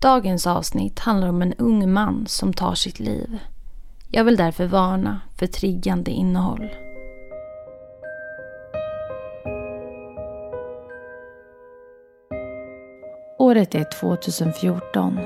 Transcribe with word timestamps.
Dagens 0.00 0.46
avsnitt 0.46 0.98
handlar 0.98 1.28
om 1.28 1.42
en 1.42 1.52
ung 1.52 1.92
man 1.92 2.26
som 2.26 2.52
tar 2.52 2.74
sitt 2.74 3.00
liv. 3.00 3.38
Jag 4.08 4.24
vill 4.24 4.36
därför 4.36 4.66
varna 4.66 5.20
för 5.36 5.46
triggande 5.46 6.10
innehåll. 6.10 6.68
Året 13.38 13.74
är 13.74 14.00
2014. 14.00 15.18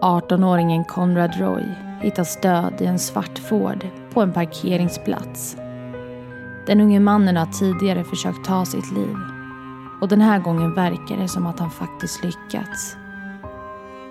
18-åringen 0.00 0.84
Conrad 0.84 1.34
Roy 1.40 1.64
hittas 2.02 2.40
död 2.40 2.74
i 2.80 2.84
en 2.84 2.98
svart 2.98 3.38
Ford 3.38 3.86
på 4.12 4.22
en 4.22 4.32
parkeringsplats. 4.32 5.56
Den 6.66 6.80
unge 6.80 7.00
mannen 7.00 7.36
har 7.36 7.46
tidigare 7.46 8.04
försökt 8.04 8.44
ta 8.44 8.64
sitt 8.64 8.92
liv 8.92 9.16
och 10.00 10.08
den 10.08 10.20
här 10.20 10.38
gången 10.38 10.74
verkar 10.74 11.16
det 11.16 11.28
som 11.28 11.46
att 11.46 11.58
han 11.58 11.70
faktiskt 11.70 12.24
lyckats. 12.24 12.96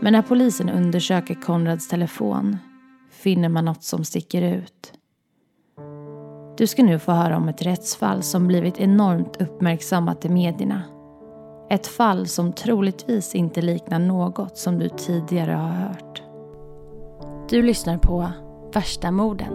Men 0.02 0.14
när 0.14 0.22
polisen 0.22 0.70
undersöker 0.70 1.36
Konrads 1.36 1.88
telefon 1.88 2.58
finner 3.12 3.50
man 3.50 3.66
något 3.66 3.84
som 3.84 4.04
sticker 4.04 4.42
ut. 4.42 4.94
Du 6.58 6.68
ska 6.68 6.84
nu 6.84 7.00
få 7.00 7.12
höra 7.12 7.38
om 7.38 7.50
ett 7.50 7.62
rättsfall 7.62 8.24
som 8.24 8.48
blivit 8.48 8.80
enormt 8.80 9.42
uppmärksammat 9.42 10.26
i 10.26 10.30
medierna. 10.30 10.82
Ett 11.70 11.88
fall 11.88 12.28
som 12.28 12.54
troligtvis 12.54 13.36
inte 13.36 13.62
liknar 13.62 14.00
något 14.00 14.58
som 14.58 14.80
du 14.80 14.90
tidigare 14.90 15.52
har 15.52 15.70
hört. 15.70 16.24
Du 17.50 17.62
lyssnar 17.62 17.98
på 17.98 18.32
Värsta 18.74 19.12
morden. 19.12 19.54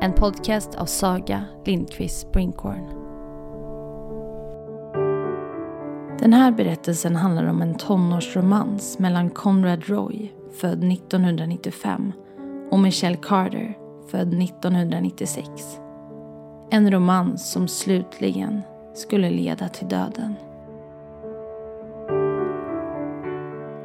En 0.00 0.12
podcast 0.12 0.74
av 0.74 0.86
Saga 0.86 1.44
Lindqvist 1.64 2.32
Brinkhorn. 2.32 3.09
Den 6.20 6.32
här 6.32 6.52
berättelsen 6.52 7.16
handlar 7.16 7.46
om 7.46 7.62
en 7.62 7.74
tonårsromans 7.74 8.98
mellan 8.98 9.30
Conrad 9.30 9.88
Roy, 9.88 10.32
född 10.60 10.92
1995, 10.92 12.12
och 12.70 12.78
Michelle 12.78 13.16
Carter, 13.16 13.76
född 14.10 14.42
1996. 14.42 15.48
En 16.70 16.90
romans 16.90 17.52
som 17.52 17.68
slutligen 17.68 18.60
skulle 18.94 19.30
leda 19.30 19.68
till 19.68 19.88
döden. 19.88 20.34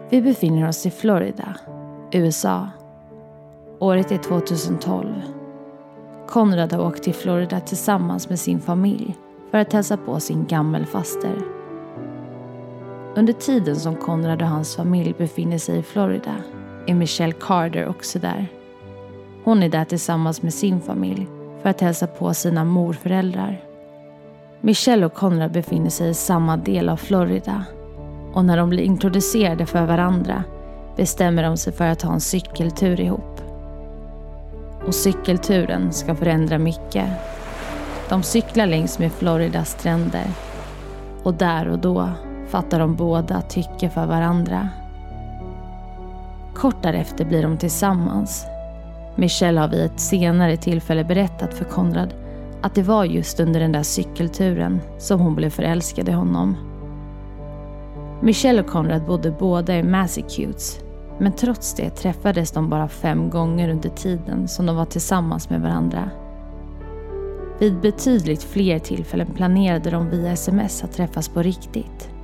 Vi 0.09 0.21
befinner 0.21 0.67
oss 0.67 0.85
i 0.85 0.91
Florida, 0.91 1.55
USA. 2.11 2.69
Året 3.79 4.11
är 4.11 4.17
2012. 4.17 5.13
Conrad 6.27 6.73
har 6.73 6.87
åkt 6.87 7.03
till 7.03 7.13
Florida 7.13 7.59
tillsammans 7.59 8.29
med 8.29 8.39
sin 8.39 8.59
familj 8.59 9.15
för 9.51 9.57
att 9.57 9.73
hälsa 9.73 9.97
på 9.97 10.19
sin 10.19 10.45
gammelfaster 10.45 11.55
under 13.15 13.33
tiden 13.33 13.75
som 13.75 13.95
Konrad 13.95 14.41
och 14.41 14.47
hans 14.47 14.75
familj 14.75 15.13
befinner 15.17 15.57
sig 15.57 15.79
i 15.79 15.83
Florida 15.83 16.35
är 16.87 16.93
Michelle 16.93 17.33
Carter 17.33 17.87
också 17.87 18.19
där. 18.19 18.47
Hon 19.43 19.63
är 19.63 19.69
där 19.69 19.85
tillsammans 19.85 20.41
med 20.41 20.53
sin 20.53 20.81
familj 20.81 21.27
för 21.61 21.69
att 21.69 21.81
hälsa 21.81 22.07
på 22.07 22.33
sina 22.33 22.63
morföräldrar. 22.63 23.63
Michelle 24.61 25.05
och 25.05 25.13
Konrad 25.13 25.51
befinner 25.51 25.89
sig 25.89 26.09
i 26.09 26.13
samma 26.13 26.57
del 26.57 26.89
av 26.89 26.97
Florida 26.97 27.65
och 28.33 28.45
när 28.45 28.57
de 28.57 28.69
blir 28.69 28.83
introducerade 28.83 29.65
för 29.65 29.85
varandra 29.85 30.43
bestämmer 30.95 31.43
de 31.43 31.57
sig 31.57 31.73
för 31.73 31.87
att 31.87 32.01
ha 32.01 32.13
en 32.13 32.21
cykeltur 32.21 33.01
ihop. 33.01 33.41
Och 34.87 34.95
cykelturen 34.95 35.93
ska 35.93 36.15
förändra 36.15 36.57
mycket. 36.57 37.09
De 38.09 38.23
cyklar 38.23 38.67
längs 38.67 38.99
med 38.99 39.11
Floridas 39.11 39.69
stränder 39.69 40.25
och 41.23 41.33
där 41.33 41.67
och 41.67 41.79
då 41.79 42.09
fattar 42.47 42.79
de 42.79 42.95
båda 42.95 43.41
tycke 43.41 43.89
för 43.89 44.05
varandra. 44.05 44.69
Kort 46.55 46.83
därefter 46.83 47.25
blir 47.25 47.43
de 47.43 47.57
tillsammans. 47.57 48.45
Michelle 49.15 49.61
har 49.61 49.67
vid 49.67 49.85
ett 49.85 49.99
senare 49.99 50.57
tillfälle 50.57 51.03
berättat 51.03 51.53
för 51.53 51.65
Konrad 51.65 52.13
att 52.61 52.75
det 52.75 52.83
var 52.83 53.05
just 53.05 53.39
under 53.39 53.59
den 53.59 53.71
där 53.71 53.83
cykelturen 53.83 54.81
som 54.97 55.19
hon 55.19 55.35
blev 55.35 55.49
förälskad 55.49 56.09
i 56.09 56.11
honom. 56.11 56.55
Michelle 58.21 58.61
och 58.61 58.67
Konrad 58.67 59.05
bodde 59.05 59.31
båda 59.31 59.77
i 59.77 59.83
Massacutes 59.83 60.79
men 61.17 61.31
trots 61.31 61.73
det 61.73 61.89
träffades 61.89 62.51
de 62.51 62.69
bara 62.69 62.87
fem 62.87 63.29
gånger 63.29 63.69
under 63.69 63.89
tiden 63.89 64.47
som 64.47 64.65
de 64.65 64.75
var 64.75 64.85
tillsammans 64.85 65.49
med 65.49 65.61
varandra. 65.61 66.09
Vid 67.59 67.79
betydligt 67.81 68.43
fler 68.43 68.79
tillfällen 68.79 69.27
planerade 69.35 69.89
de 69.89 70.09
via 70.09 70.31
sms 70.31 70.83
att 70.83 70.93
träffas 70.93 71.29
på 71.29 71.41
riktigt. 71.41 72.14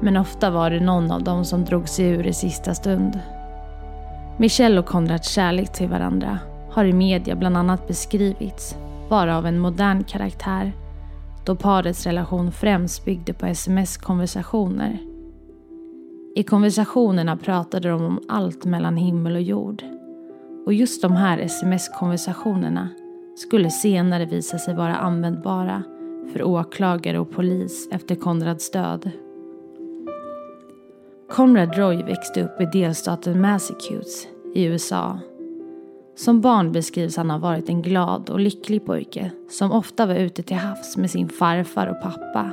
Men 0.00 0.16
ofta 0.16 0.50
var 0.50 0.70
det 0.70 0.80
någon 0.80 1.10
av 1.10 1.22
dem 1.22 1.44
som 1.44 1.64
drog 1.64 1.88
sig 1.88 2.06
ur 2.08 2.26
i 2.26 2.32
sista 2.32 2.74
stund. 2.74 3.20
Michelle 4.38 4.80
och 4.80 4.86
Konrads 4.86 5.28
kärlek 5.28 5.72
till 5.72 5.88
varandra 5.88 6.38
har 6.70 6.84
i 6.84 6.92
media 6.92 7.36
bland 7.36 7.56
annat 7.56 7.88
beskrivits 7.88 8.76
vara 9.08 9.38
av 9.38 9.46
en 9.46 9.58
modern 9.58 10.04
karaktär 10.04 10.72
då 11.46 11.56
parets 11.56 12.06
relation 12.06 12.52
främst 12.52 13.04
byggde 13.04 13.32
på 13.32 13.46
sms-konversationer. 13.46 14.98
I 16.34 16.42
konversationerna 16.42 17.36
pratade 17.36 17.88
de 17.88 18.04
om 18.04 18.20
allt 18.28 18.64
mellan 18.64 18.96
himmel 18.96 19.34
och 19.34 19.42
jord. 19.42 19.82
Och 20.66 20.72
just 20.72 21.02
de 21.02 21.12
här 21.12 21.38
sms-konversationerna 21.38 22.88
skulle 23.36 23.70
senare 23.70 24.26
visa 24.26 24.58
sig 24.58 24.74
vara 24.74 24.96
användbara 24.96 25.82
för 26.32 26.42
åklagare 26.42 27.18
och 27.18 27.30
polis 27.30 27.88
efter 27.90 28.14
Konrads 28.14 28.70
död. 28.70 29.10
Conrad 31.36 31.78
Roy 31.78 32.02
växte 32.02 32.42
upp 32.44 32.60
i 32.60 32.64
delstaten 32.64 33.40
Massachusetts 33.40 34.28
i 34.54 34.64
USA. 34.64 35.18
Som 36.14 36.40
barn 36.40 36.72
beskrivs 36.72 37.16
han 37.16 37.30
ha 37.30 37.38
varit 37.38 37.68
en 37.68 37.82
glad 37.82 38.30
och 38.30 38.40
lycklig 38.40 38.86
pojke 38.86 39.30
som 39.50 39.72
ofta 39.72 40.06
var 40.06 40.14
ute 40.14 40.42
till 40.42 40.56
havs 40.56 40.96
med 40.96 41.10
sin 41.10 41.28
farfar 41.28 41.86
och 41.86 42.02
pappa. 42.02 42.50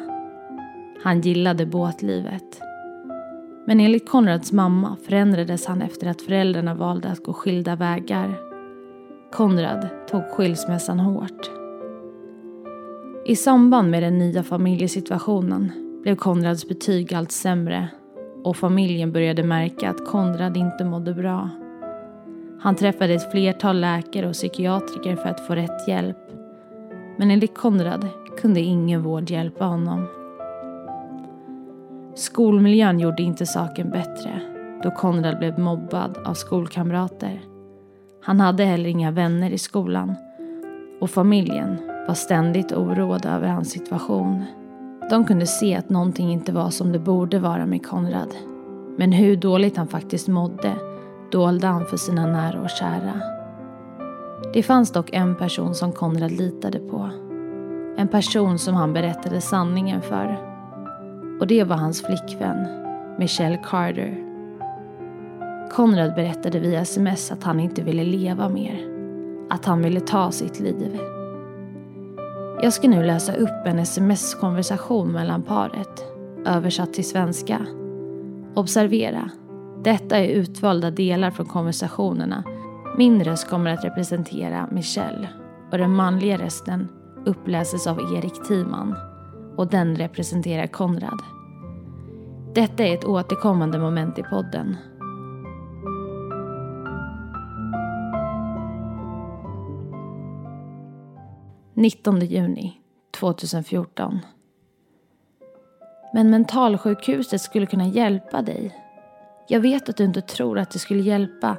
Han 1.04 1.22
gillade 1.22 1.66
båtlivet. 1.66 2.62
Men 3.68 3.80
enligt 3.80 4.10
Konrads 4.10 4.52
mamma 4.52 4.98
förändrades 5.06 5.66
han 5.66 5.82
efter 5.82 6.08
att 6.08 6.22
föräldrarna 6.22 6.74
valde 6.74 7.08
att 7.10 7.24
gå 7.24 7.34
skilda 7.34 7.76
vägar. 7.76 8.40
Konrad 9.32 9.88
tog 10.12 10.24
skilsmässan 10.24 11.00
hårt. 11.00 11.52
I 13.26 13.36
samband 13.36 13.92
med 13.92 14.04
den 14.04 14.18
nya 14.18 14.44
familjesituationen 14.44 15.72
blev 16.02 16.16
Konrads 16.16 16.68
betyg 16.68 17.14
allt 17.14 17.32
sämre 17.32 17.90
och 18.44 18.58
familjen 18.58 19.12
började 19.12 19.44
märka 19.44 19.90
att 19.90 20.06
Konrad 20.06 20.58
inte 20.58 20.86
mådde 20.86 21.14
bra. 21.14 21.50
Han 22.60 22.76
träffade 22.76 23.14
ett 23.14 23.32
flertal 23.32 23.80
läkare 23.80 24.28
och 24.28 24.34
psykiatriker 24.34 25.16
för 25.16 25.30
att 25.30 25.48
få 25.48 25.56
rätt 25.56 25.88
hjälp. 25.88 26.18
Men 27.18 27.32
enligt 27.32 27.58
Konrad 27.58 28.08
kunde 28.42 28.62
ingen 28.62 29.04
vård 29.04 29.30
hjälpa 29.30 29.66
honom. 29.66 30.08
Skolmiljön 32.16 33.00
gjorde 33.00 33.24
inte 33.24 33.46
saken 33.46 33.90
bättre 33.90 34.42
då 34.84 34.92
Konrad 34.92 35.38
blev 35.38 35.60
mobbad 35.60 36.18
av 36.26 36.34
skolkamrater. 36.34 37.42
Han 38.24 38.40
hade 38.40 38.66
heller 38.66 38.90
inga 38.90 39.12
vänner 39.12 39.52
i 39.52 39.58
skolan 39.58 40.16
och 41.00 41.10
familjen 41.10 41.78
var 42.08 42.14
ständigt 42.14 42.72
oroad 42.72 43.26
över 43.26 43.48
hans 43.48 43.72
situation. 43.72 44.46
De 45.10 45.26
kunde 45.26 45.46
se 45.46 45.76
att 45.76 45.90
någonting 45.90 46.32
inte 46.32 46.52
var 46.52 46.70
som 46.70 46.92
det 46.92 47.00
borde 47.00 47.40
vara 47.40 47.66
med 47.66 47.86
Konrad. 47.86 48.36
Men 48.98 49.12
hur 49.12 49.36
dåligt 49.36 49.78
han 49.78 49.88
faktiskt 49.88 50.28
mådde 50.28 50.76
dolde 51.32 51.68
han 51.68 51.86
för 51.86 51.98
sina 51.98 52.26
nära 52.26 52.62
och 52.62 52.70
kära. 52.70 53.22
Det 54.54 54.64
fanns 54.64 54.92
dock 54.92 55.10
en 55.14 55.36
person 55.36 55.76
som 55.76 55.92
Konrad 55.92 56.32
litade 56.32 56.80
på. 56.80 57.10
En 57.98 58.08
person 58.08 58.60
som 58.60 58.76
han 58.76 58.94
berättade 58.94 59.42
sanningen 59.42 60.02
för. 60.02 60.38
Och 61.40 61.48
det 61.48 61.64
var 61.64 61.76
hans 61.76 62.02
flickvän, 62.02 62.68
Michelle 63.20 63.58
Carter. 63.58 64.18
Konrad 65.72 66.16
berättade 66.16 66.60
via 66.60 66.82
sms 66.82 67.32
att 67.32 67.44
han 67.44 67.60
inte 67.60 67.82
ville 67.82 68.04
leva 68.04 68.50
mer. 68.50 68.80
Att 69.50 69.66
han 69.66 69.82
ville 69.82 70.00
ta 70.00 70.32
sitt 70.32 70.60
liv. 70.60 71.00
Jag 72.64 72.74
ska 72.74 72.88
nu 72.88 73.04
läsa 73.04 73.36
upp 73.36 73.66
en 73.66 73.80
sms-konversation 73.80 75.12
mellan 75.12 75.44
paret, 75.44 76.06
översatt 76.46 76.94
till 76.94 77.10
svenska. 77.10 77.66
Observera, 78.56 79.30
detta 79.84 80.18
är 80.18 80.28
utvalda 80.28 80.92
delar 80.92 81.32
från 81.32 81.46
konversationerna. 81.46 82.44
Min 82.98 83.24
röst 83.24 83.50
kommer 83.50 83.72
att 83.72 83.86
representera 83.86 84.68
Michelle 84.72 85.30
och 85.72 85.78
den 85.78 85.96
manliga 85.96 86.38
rösten 86.38 86.88
uppläses 87.26 87.88
av 87.88 88.00
Erik 88.00 88.48
Timan 88.48 88.96
och 89.58 89.68
den 89.68 89.96
representerar 89.96 90.68
Konrad. 90.68 91.22
Detta 92.56 92.84
är 92.84 92.94
ett 92.94 93.06
återkommande 93.06 93.80
moment 93.80 94.20
i 94.20 94.24
podden 94.24 94.78
19 101.74 102.20
juni 102.20 102.82
2014. 103.20 104.20
Men 106.14 106.30
mentalsjukhuset 106.30 107.42
skulle 107.42 107.66
kunna 107.66 107.88
hjälpa 107.88 108.42
dig. 108.42 108.80
Jag 109.48 109.60
vet 109.60 109.90
att 109.90 109.98
du 109.98 110.04
inte 110.04 110.22
tror 110.22 110.60
att 110.60 110.72
det 110.72 110.80
skulle 110.80 111.04
hjälpa. 111.04 111.58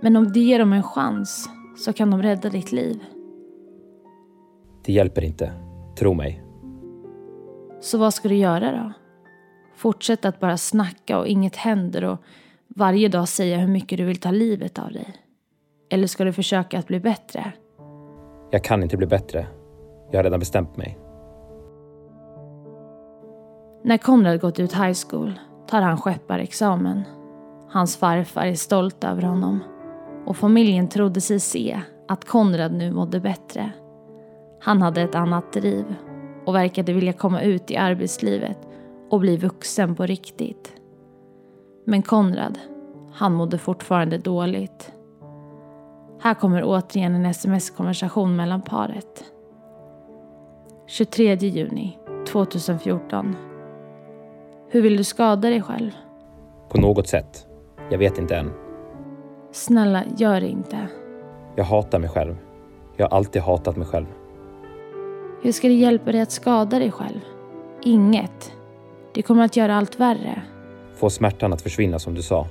Men 0.00 0.16
om 0.16 0.32
du 0.32 0.40
ger 0.40 0.58
dem 0.58 0.72
en 0.72 0.82
chans 0.82 1.48
så 1.76 1.92
kan 1.92 2.10
de 2.10 2.22
rädda 2.22 2.48
ditt 2.50 2.72
liv. 2.72 3.04
Det 4.84 4.92
hjälper 4.92 5.24
inte. 5.24 5.52
Tro 5.98 6.14
mig. 6.14 6.42
Så 7.80 7.98
vad 7.98 8.14
ska 8.14 8.28
du 8.28 8.36
göra 8.36 8.72
då? 8.72 8.92
Fortsätta 9.76 10.28
att 10.28 10.40
bara 10.40 10.56
snacka 10.56 11.18
och 11.18 11.26
inget 11.26 11.56
händer 11.56 12.04
och 12.04 12.18
varje 12.68 13.08
dag 13.08 13.28
säga 13.28 13.58
hur 13.58 13.68
mycket 13.68 13.98
du 13.98 14.04
vill 14.04 14.20
ta 14.20 14.30
livet 14.30 14.78
av 14.78 14.92
dig? 14.92 15.14
Eller 15.90 16.06
ska 16.06 16.24
du 16.24 16.32
försöka 16.32 16.78
att 16.78 16.86
bli 16.86 17.00
bättre? 17.00 17.52
Jag 18.50 18.64
kan 18.64 18.82
inte 18.82 18.96
bli 18.96 19.06
bättre. 19.06 19.46
Jag 20.10 20.18
har 20.18 20.24
redan 20.24 20.40
bestämt 20.40 20.76
mig. 20.76 20.98
När 23.82 23.98
Konrad 23.98 24.40
gått 24.40 24.60
ut 24.60 24.72
high 24.72 24.96
school 25.08 25.32
tar 25.66 25.82
han 25.82 25.98
skepparexamen. 25.98 27.02
Hans 27.70 27.96
farfar 27.96 28.46
är 28.46 28.54
stolt 28.54 29.04
över 29.04 29.22
honom 29.22 29.60
och 30.26 30.36
familjen 30.36 30.88
trodde 30.88 31.20
sig 31.20 31.40
se 31.40 31.80
att 32.08 32.24
Konrad 32.24 32.72
nu 32.72 32.92
mådde 32.92 33.20
bättre. 33.20 33.70
Han 34.60 34.82
hade 34.82 35.02
ett 35.02 35.14
annat 35.14 35.52
driv 35.52 35.84
och 36.46 36.54
verkade 36.54 36.92
vilja 36.92 37.12
komma 37.12 37.42
ut 37.42 37.70
i 37.70 37.76
arbetslivet 37.76 38.58
och 39.10 39.20
bli 39.20 39.36
vuxen 39.36 39.94
på 39.94 40.06
riktigt. 40.06 40.72
Men 41.86 42.02
Konrad, 42.02 42.58
han 43.12 43.34
mådde 43.34 43.58
fortfarande 43.58 44.18
dåligt. 44.18 44.93
Här 46.24 46.34
kommer 46.34 46.64
återigen 46.64 47.14
en 47.14 47.26
sms-konversation 47.26 48.36
mellan 48.36 48.62
paret. 48.62 49.24
23 50.86 51.34
juni 51.34 51.98
2014. 52.28 53.36
Hur 54.70 54.82
vill 54.82 54.96
du 54.96 55.04
skada 55.04 55.50
dig 55.50 55.62
själv? 55.62 55.90
På 56.68 56.80
något 56.80 57.08
sätt. 57.08 57.46
Jag 57.90 57.98
vet 57.98 58.18
inte 58.18 58.36
än. 58.36 58.52
Snälla, 59.52 60.04
gör 60.16 60.40
det 60.40 60.48
inte. 60.48 60.88
Jag 61.56 61.64
hatar 61.64 61.98
mig 61.98 62.08
själv. 62.08 62.36
Jag 62.96 63.08
har 63.08 63.16
alltid 63.16 63.42
hatat 63.42 63.76
mig 63.76 63.86
själv. 63.86 64.06
Hur 65.42 65.52
ska 65.52 65.68
det 65.68 65.74
hjälpa 65.74 66.12
dig 66.12 66.20
att 66.20 66.32
skada 66.32 66.78
dig 66.78 66.90
själv? 66.90 67.20
Inget. 67.82 68.52
Det 69.14 69.22
kommer 69.22 69.44
att 69.44 69.56
göra 69.56 69.76
allt 69.76 70.00
värre. 70.00 70.42
Få 70.94 71.10
smärtan 71.10 71.52
att 71.52 71.62
försvinna 71.62 71.98
som 71.98 72.14
du 72.14 72.22
sa. 72.22 72.46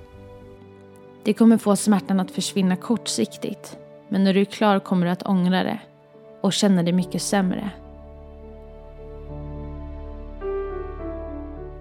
Det 1.24 1.34
kommer 1.34 1.58
få 1.58 1.76
smärtan 1.76 2.20
att 2.20 2.32
försvinna 2.32 2.76
kortsiktigt. 2.76 3.78
Men 4.10 4.24
när 4.24 4.34
du 4.34 4.42
är 4.42 4.46
klar 4.46 4.80
kommer 4.80 5.06
du 5.06 5.12
att 5.12 5.24
ångra 5.24 5.64
det 5.64 5.80
och 6.42 6.54
känna 6.54 6.84
dig 6.84 6.94
mycket 6.94 7.22
sämre. 7.22 7.70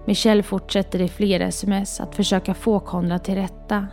Michelle 0.05 0.43
fortsätter 0.43 1.01
i 1.01 1.07
fler 1.07 1.39
sms 1.39 1.99
att 1.99 2.15
försöka 2.15 2.53
få 2.53 2.79
Konrad 2.79 3.23
till 3.23 3.35
rätta. 3.35 3.87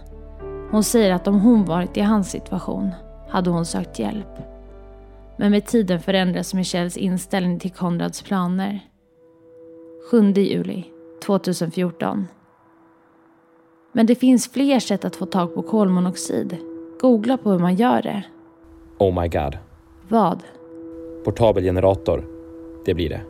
Hon 0.70 0.84
säger 0.84 1.12
att 1.12 1.28
om 1.28 1.40
hon 1.40 1.64
varit 1.64 1.96
i 1.96 2.00
hans 2.00 2.30
situation 2.30 2.90
hade 3.28 3.50
hon 3.50 3.66
sökt 3.66 3.98
hjälp. 3.98 4.38
Men 5.36 5.50
med 5.50 5.66
tiden 5.66 6.00
förändras 6.00 6.54
Michelles 6.54 6.96
inställning 6.96 7.58
till 7.58 7.72
Konrads 7.72 8.22
planer. 8.22 8.80
7 10.10 10.32
juli 10.32 10.84
2014. 11.26 12.26
Men 13.92 14.06
det 14.06 14.14
finns 14.14 14.48
fler 14.48 14.80
sätt 14.80 15.04
att 15.04 15.16
få 15.16 15.26
tag 15.26 15.54
på 15.54 15.62
kolmonoxid. 15.62 16.56
Googla 17.00 17.36
på 17.36 17.50
hur 17.50 17.58
man 17.58 17.74
gör 17.74 18.02
det. 18.02 18.22
Oh 18.98 19.22
my 19.22 19.28
god. 19.28 19.58
Vad? 20.08 20.42
Portabel 21.24 21.64
generator. 21.64 22.24
Det 22.84 22.94
blir 22.94 23.08
det. 23.08 23.20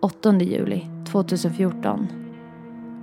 8 0.00 0.38
juli 0.38 0.86
2014. 1.12 2.06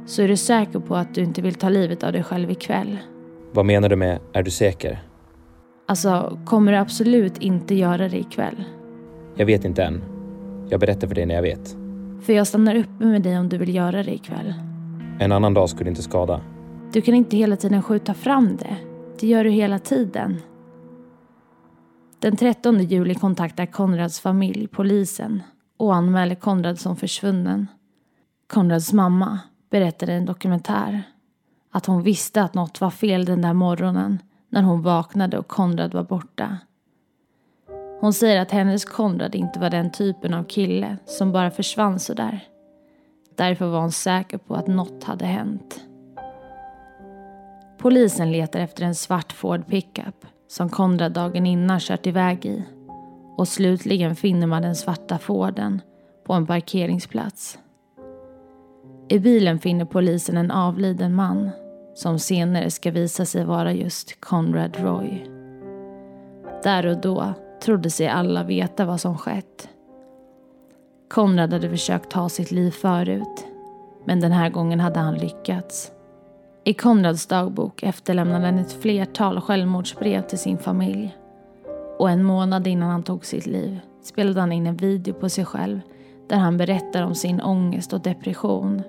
Så 0.05 0.21
är 0.21 0.27
du 0.27 0.37
säker 0.37 0.79
på 0.79 0.95
att 0.95 1.15
du 1.15 1.23
inte 1.23 1.41
vill 1.41 1.55
ta 1.55 1.69
livet 1.69 2.03
av 2.03 2.11
dig 2.11 2.23
själv 2.23 2.51
ikväll? 2.51 2.97
Vad 3.51 3.65
menar 3.65 3.89
du 3.89 3.95
med 3.95 4.19
är 4.33 4.43
du 4.43 4.51
säker? 4.51 5.03
Alltså, 5.85 6.39
kommer 6.45 6.71
du 6.71 6.77
absolut 6.77 7.37
inte 7.37 7.75
göra 7.75 8.09
det 8.09 8.17
ikväll? 8.17 8.63
Jag 9.35 9.45
vet 9.45 9.65
inte 9.65 9.83
än. 9.83 10.01
Jag 10.69 10.79
berättar 10.79 11.07
för 11.07 11.15
dig 11.15 11.25
när 11.25 11.35
jag 11.35 11.41
vet. 11.41 11.75
För 12.21 12.33
jag 12.33 12.47
stannar 12.47 12.75
uppe 12.75 13.05
med 13.05 13.21
dig 13.21 13.39
om 13.39 13.49
du 13.49 13.57
vill 13.57 13.75
göra 13.75 14.03
det 14.03 14.13
ikväll. 14.13 14.53
En 15.19 15.31
annan 15.31 15.53
dag 15.53 15.69
skulle 15.69 15.89
inte 15.89 16.01
skada. 16.01 16.41
Du 16.93 17.01
kan 17.01 17.13
inte 17.13 17.37
hela 17.37 17.55
tiden 17.55 17.83
skjuta 17.83 18.13
fram 18.13 18.57
det. 18.57 18.77
Det 19.19 19.27
gör 19.27 19.43
du 19.43 19.49
hela 19.49 19.79
tiden. 19.79 20.41
Den 22.19 22.35
13 22.35 22.79
juli 22.79 23.15
kontaktar 23.15 23.65
Konrads 23.65 24.19
familj 24.19 24.67
polisen 24.67 25.43
och 25.77 25.95
anmäler 25.95 26.35
Konrad 26.35 26.79
som 26.79 26.95
försvunnen. 26.95 27.67
Konrads 28.47 28.93
mamma 28.93 29.39
berättade 29.69 30.13
i 30.13 30.15
en 30.15 30.25
dokumentär 30.25 31.03
att 31.71 31.85
hon 31.85 32.03
visste 32.03 32.41
att 32.41 32.53
något 32.53 32.81
var 32.81 32.89
fel 32.89 33.25
den 33.25 33.41
där 33.41 33.53
morgonen 33.53 34.19
när 34.49 34.61
hon 34.63 34.81
vaknade 34.81 35.37
och 35.37 35.47
Konrad 35.47 35.93
var 35.93 36.03
borta. 36.03 36.57
Hon 37.99 38.13
säger 38.13 38.41
att 38.41 38.51
hennes 38.51 38.85
Konrad 38.85 39.35
inte 39.35 39.59
var 39.59 39.69
den 39.69 39.91
typen 39.91 40.33
av 40.33 40.43
kille 40.43 40.97
som 41.05 41.31
bara 41.31 41.51
försvann 41.51 41.99
sådär. 41.99 42.47
Därför 43.37 43.67
var 43.67 43.79
hon 43.79 43.91
säker 43.91 44.37
på 44.37 44.55
att 44.55 44.67
något 44.67 45.03
hade 45.03 45.25
hänt. 45.25 45.81
Polisen 47.77 48.31
letar 48.31 48.59
efter 48.59 48.83
en 48.83 48.95
svart 48.95 49.33
Ford 49.33 49.67
pickup 49.67 50.25
som 50.47 50.69
Konrad 50.69 51.11
dagen 51.11 51.45
innan 51.45 51.79
kört 51.79 52.07
iväg 52.07 52.45
i. 52.45 52.63
Och 53.37 53.47
slutligen 53.47 54.15
finner 54.15 54.47
man 54.47 54.61
den 54.61 54.75
svarta 54.75 55.17
Forden 55.17 55.81
på 56.25 56.33
en 56.33 56.47
parkeringsplats. 56.47 57.59
I 59.09 59.19
bilen 59.19 59.59
finner 59.59 59.85
polisen 59.85 60.37
en 60.37 60.51
avliden 60.51 61.15
man 61.15 61.49
som 61.95 62.19
senare 62.19 62.71
ska 62.71 62.91
visa 62.91 63.25
sig 63.25 63.45
vara 63.45 63.73
just 63.73 64.21
Conrad 64.21 64.77
Roy. 64.79 65.25
Där 66.63 66.85
och 66.85 67.01
då 67.01 67.33
trodde 67.61 67.89
sig 67.89 68.07
alla 68.07 68.43
veta 68.43 68.85
vad 68.85 69.01
som 69.01 69.17
skett. 69.17 69.69
Konrad 71.09 71.53
hade 71.53 71.69
försökt 71.69 72.09
ta 72.09 72.29
sitt 72.29 72.51
liv 72.51 72.71
förut, 72.71 73.45
men 74.05 74.19
den 74.19 74.31
här 74.31 74.49
gången 74.49 74.79
hade 74.79 74.99
han 74.99 75.17
lyckats. 75.17 75.91
I 76.63 76.73
Konrads 76.73 77.25
dagbok 77.25 77.83
efterlämnade 77.83 78.45
han 78.45 78.59
ett 78.59 78.81
flertal 78.81 79.41
självmordsbrev 79.41 80.21
till 80.21 80.39
sin 80.39 80.57
familj. 80.57 81.17
Och 81.99 82.09
en 82.09 82.23
månad 82.23 82.67
innan 82.67 82.89
han 82.89 83.03
tog 83.03 83.25
sitt 83.25 83.45
liv 83.45 83.79
spelade 84.03 84.39
han 84.39 84.51
in 84.51 84.67
en 84.67 84.75
video 84.75 85.13
på 85.13 85.29
sig 85.29 85.45
själv 85.45 85.79
där 86.29 86.37
han 86.37 86.57
berättar 86.57 87.03
om 87.03 87.15
sin 87.15 87.41
ångest 87.41 87.93
och 87.93 88.01
depression. 88.01 88.81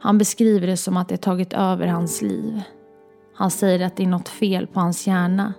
Han 0.00 0.18
beskriver 0.18 0.66
det 0.66 0.76
som 0.76 0.96
att 0.96 1.08
det 1.08 1.16
tagit 1.16 1.52
över 1.52 1.86
hans 1.86 2.22
liv. 2.22 2.62
Han 3.34 3.50
säger 3.50 3.86
att 3.86 3.96
det 3.96 4.02
är 4.02 4.06
något 4.06 4.28
fel 4.28 4.66
på 4.66 4.80
hans 4.80 5.06
hjärna. 5.06 5.54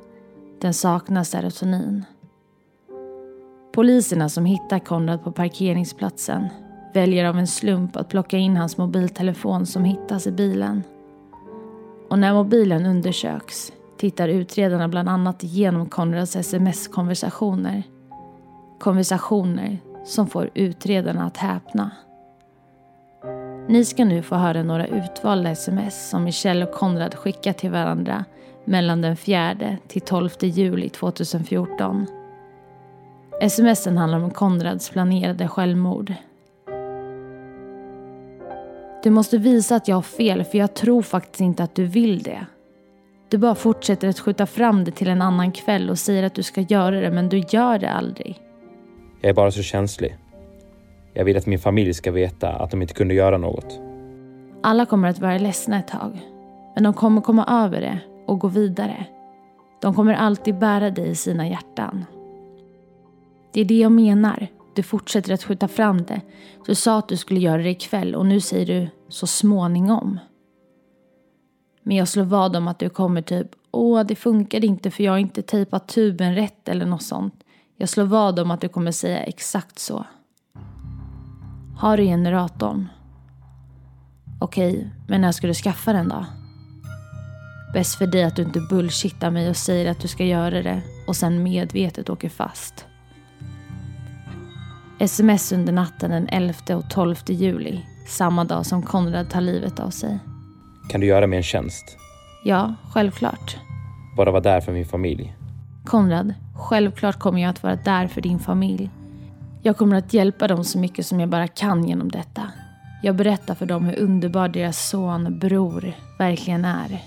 Den 0.62 0.74
saknar 0.74 1.24
serotonin. 1.24 2.06
Poliserna 3.76 4.30
som 4.30 4.46
hittar 4.46 4.80
Konrad 4.80 5.24
på 5.24 5.32
parkeringsplatsen 5.32 6.48
väljer 6.94 7.26
av 7.26 7.38
en 7.38 7.48
slump 7.48 7.96
att 7.96 8.10
plocka 8.10 8.38
in 8.38 8.58
hans 8.58 8.78
mobiltelefon 8.78 9.66
som 9.66 9.84
hittas 9.84 10.28
i 10.28 10.32
bilen. 10.32 10.84
Och 12.10 12.20
när 12.20 12.34
mobilen 12.34 12.86
undersöks 12.86 13.74
tittar 13.98 14.28
utredarna 14.28 14.88
bland 14.88 15.10
annat 15.10 15.44
igenom 15.44 15.90
Konrads 15.90 16.36
sms-konversationer. 16.36 17.84
Konversationer 18.80 19.78
som 20.06 20.28
får 20.28 20.50
utredarna 20.54 21.26
att 21.26 21.38
häpna. 21.38 21.92
Ni 23.68 23.86
ska 23.86 24.06
nu 24.06 24.22
få 24.22 24.36
höra 24.36 24.64
några 24.64 24.88
utvalda 24.88 25.50
sms 25.50 26.10
som 26.10 26.24
Michelle 26.24 26.66
och 26.66 26.74
Konrad 26.74 27.16
skickat 27.16 27.58
till 27.58 27.72
varandra 27.72 28.26
mellan 28.66 29.02
den 29.02 29.18
4 29.18 29.78
till 29.88 30.02
12 30.02 30.30
juli 30.40 30.90
2014. 30.90 32.08
Smsen 33.42 33.98
handlar 33.98 34.24
om 34.24 34.32
Konrads 34.32 34.90
planerade 34.90 35.48
självmord. 35.48 36.14
Du 39.04 39.10
måste 39.10 39.38
visa 39.38 39.76
att 39.76 39.88
jag 39.88 39.96
har 39.96 40.02
fel 40.02 40.44
för 40.44 40.58
jag 40.58 40.74
tror 40.74 41.02
faktiskt 41.02 41.42
inte 41.42 41.64
att 41.64 41.76
du 41.76 41.86
vill 41.86 42.24
det. 42.24 42.46
Du 43.30 43.38
bara 43.38 43.56
fortsätter 43.56 44.08
att 44.08 44.20
skjuta 44.20 44.46
fram 44.46 44.84
det 44.84 44.92
till 44.92 45.08
en 45.08 45.22
annan 45.22 45.52
kväll 45.52 45.90
och 45.90 46.00
säger 46.00 46.24
att 46.24 46.36
du 46.36 46.44
ska 46.44 46.62
göra 46.62 47.02
det 47.02 47.12
men 47.12 47.30
du 47.30 47.44
gör 47.50 47.80
det 47.80 47.90
aldrig. 47.90 48.40
Jag 49.22 49.30
är 49.30 49.34
bara 49.34 49.52
så 49.52 49.62
känslig. 49.62 50.18
Jag 51.14 51.26
vill 51.26 51.38
att 51.38 51.46
min 51.46 51.60
familj 51.60 51.94
ska 51.94 52.12
veta 52.12 52.50
att 52.50 52.72
de 52.72 52.82
inte 52.82 52.94
kunde 52.94 53.14
göra 53.14 53.38
något. 53.38 53.80
Alla 54.64 54.86
kommer 54.86 55.08
att 55.08 55.20
vara 55.20 55.38
ledsna 55.38 55.80
ett 55.80 55.88
tag. 55.88 56.20
Men 56.74 56.84
de 56.84 56.94
kommer 56.94 57.22
komma 57.22 57.64
över 57.66 57.82
det 57.82 58.00
och 58.26 58.40
gå 58.40 58.48
vidare. 58.48 59.06
De 59.82 59.94
kommer 59.94 60.14
alltid 60.14 60.60
bära 60.60 60.90
dig 60.90 61.10
i 61.10 61.16
sina 61.16 61.48
hjärtan. 61.48 62.06
Det 63.56 63.62
är 63.62 63.66
det 63.66 63.80
jag 63.80 63.92
menar. 63.92 64.48
Du 64.74 64.84
fortsätter 64.84 65.34
att 65.34 65.44
skjuta 65.44 65.68
fram 65.68 66.04
det. 66.04 66.22
Du 66.66 66.76
sa 66.76 67.00
att 67.00 67.08
du 67.08 67.18
skulle 67.18 67.40
göra 67.40 67.62
det 67.62 67.70
ikväll 67.70 68.16
och 68.16 68.26
nu 68.26 68.42
säger 68.42 68.66
du 68.66 68.90
så 69.10 69.28
småningom. 69.28 70.20
Men 71.84 71.98
jag 71.98 72.08
slår 72.08 72.24
vad 72.24 72.56
om 72.56 72.68
att 72.68 72.80
du 72.80 72.90
kommer 72.90 73.22
typ 73.22 73.48
Åh, 73.72 74.04
det 74.04 74.16
funkade 74.16 74.68
inte 74.68 74.92
för 74.92 75.04
jag 75.04 75.12
har 75.12 75.18
inte 75.18 75.42
tejpat 75.42 75.88
tuben 75.88 76.36
rätt 76.36 76.70
eller 76.70 76.86
något 76.86 77.04
sånt. 77.04 77.44
Jag 77.78 77.90
slår 77.90 78.06
vad 78.06 78.40
om 78.40 78.52
att 78.52 78.62
du 78.62 78.70
kommer 78.70 78.92
säga 78.92 79.24
exakt 79.24 79.80
så. 79.80 80.06
Har 81.78 81.98
du 81.98 82.04
generatorn? 82.04 82.88
Okej, 84.42 84.92
men 85.08 85.22
när 85.22 85.32
ska 85.32 85.48
du 85.48 85.54
skaffa 85.54 85.94
den 85.94 86.10
då? 86.10 86.26
Bäst 87.74 87.96
för 87.96 88.08
dig 88.08 88.24
att 88.24 88.36
du 88.36 88.42
inte 88.42 88.60
bullshittar 88.60 89.32
mig 89.32 89.50
och 89.50 89.58
säger 89.58 89.92
att 89.92 90.00
du 90.00 90.08
ska 90.08 90.24
göra 90.26 90.62
det 90.62 90.82
och 91.08 91.16
sen 91.16 91.44
medvetet 91.44 92.10
åker 92.10 92.30
fast. 92.30 92.86
Sms 95.00 95.52
under 95.52 95.74
natten 95.74 96.12
den 96.12 96.28
11 96.28 96.76
och 96.76 96.90
12 96.90 97.16
juli, 97.28 97.82
samma 98.08 98.44
dag 98.44 98.66
som 98.66 98.82
Konrad 98.82 99.30
tar 99.30 99.42
livet 99.42 99.80
av 99.80 99.90
sig. 99.90 100.20
Kan 100.90 101.02
du 101.02 101.08
göra 101.08 101.28
mig 101.28 101.38
en 101.38 101.44
tjänst? 101.44 101.98
Ja, 102.44 102.76
självklart. 102.94 103.58
Bara 104.18 104.32
vara 104.32 104.42
där 104.42 104.62
för 104.62 104.72
min 104.72 104.86
familj. 104.86 105.36
Konrad, 105.86 106.34
självklart 106.56 107.20
kommer 107.20 107.42
jag 107.42 107.50
att 107.50 107.64
vara 107.64 107.76
där 107.76 108.08
för 108.08 108.22
din 108.22 108.40
familj. 108.40 108.90
Jag 109.62 109.78
kommer 109.78 109.96
att 109.96 110.14
hjälpa 110.14 110.48
dem 110.48 110.64
så 110.64 110.80
mycket 110.80 111.06
som 111.06 111.20
jag 111.20 111.30
bara 111.30 111.48
kan 111.48 111.88
genom 111.88 112.12
detta. 112.12 112.52
Jag 113.04 113.16
berättar 113.16 113.56
för 113.56 113.66
dem 113.66 113.86
hur 113.86 114.00
underbar 114.00 114.48
deras 114.48 114.90
son, 114.90 115.40
bror, 115.40 115.94
verkligen 116.20 116.66
är. 116.66 117.04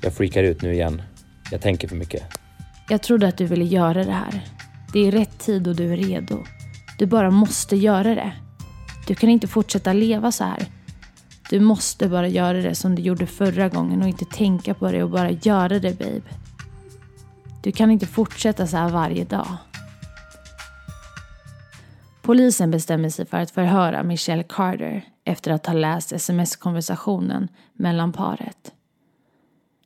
Jag 0.00 0.14
freakar 0.14 0.42
ut 0.42 0.62
nu 0.62 0.72
igen. 0.72 1.02
Jag 1.50 1.60
tänker 1.60 1.88
för 1.88 1.96
mycket. 1.96 2.22
Jag 2.88 3.02
trodde 3.02 3.28
att 3.28 3.36
du 3.36 3.44
ville 3.44 3.64
göra 3.64 4.04
det 4.04 4.12
här. 4.12 4.44
Det 4.92 5.08
är 5.08 5.12
rätt 5.12 5.38
tid 5.38 5.68
och 5.68 5.76
du 5.76 5.92
är 5.92 5.96
redo. 5.96 6.38
Du 6.98 7.06
bara 7.06 7.30
måste 7.30 7.76
göra 7.76 8.14
det. 8.14 8.32
Du 9.06 9.14
kan 9.14 9.30
inte 9.30 9.46
fortsätta 9.48 9.92
leva 9.92 10.32
så 10.32 10.44
här. 10.44 10.66
Du 11.50 11.60
måste 11.60 12.08
bara 12.08 12.28
göra 12.28 12.58
det 12.58 12.74
som 12.74 12.94
du 12.94 13.02
gjorde 13.02 13.26
förra 13.26 13.68
gången 13.68 14.02
och 14.02 14.08
inte 14.08 14.24
tänka 14.24 14.74
på 14.74 14.92
det 14.92 15.02
och 15.02 15.10
bara 15.10 15.30
göra 15.30 15.78
det 15.78 15.98
babe. 15.98 16.22
Du 17.62 17.72
kan 17.72 17.90
inte 17.90 18.06
fortsätta 18.06 18.66
så 18.66 18.76
här 18.76 18.88
varje 18.88 19.24
dag. 19.24 19.56
Polisen 22.22 22.70
bestämmer 22.70 23.08
sig 23.08 23.26
för 23.26 23.38
att 23.38 23.50
förhöra 23.50 24.02
Michelle 24.02 24.42
Carter 24.42 25.04
efter 25.24 25.50
att 25.50 25.66
ha 25.66 25.74
läst 25.74 26.12
sms-konversationen 26.12 27.48
mellan 27.72 28.12
paret. 28.12 28.72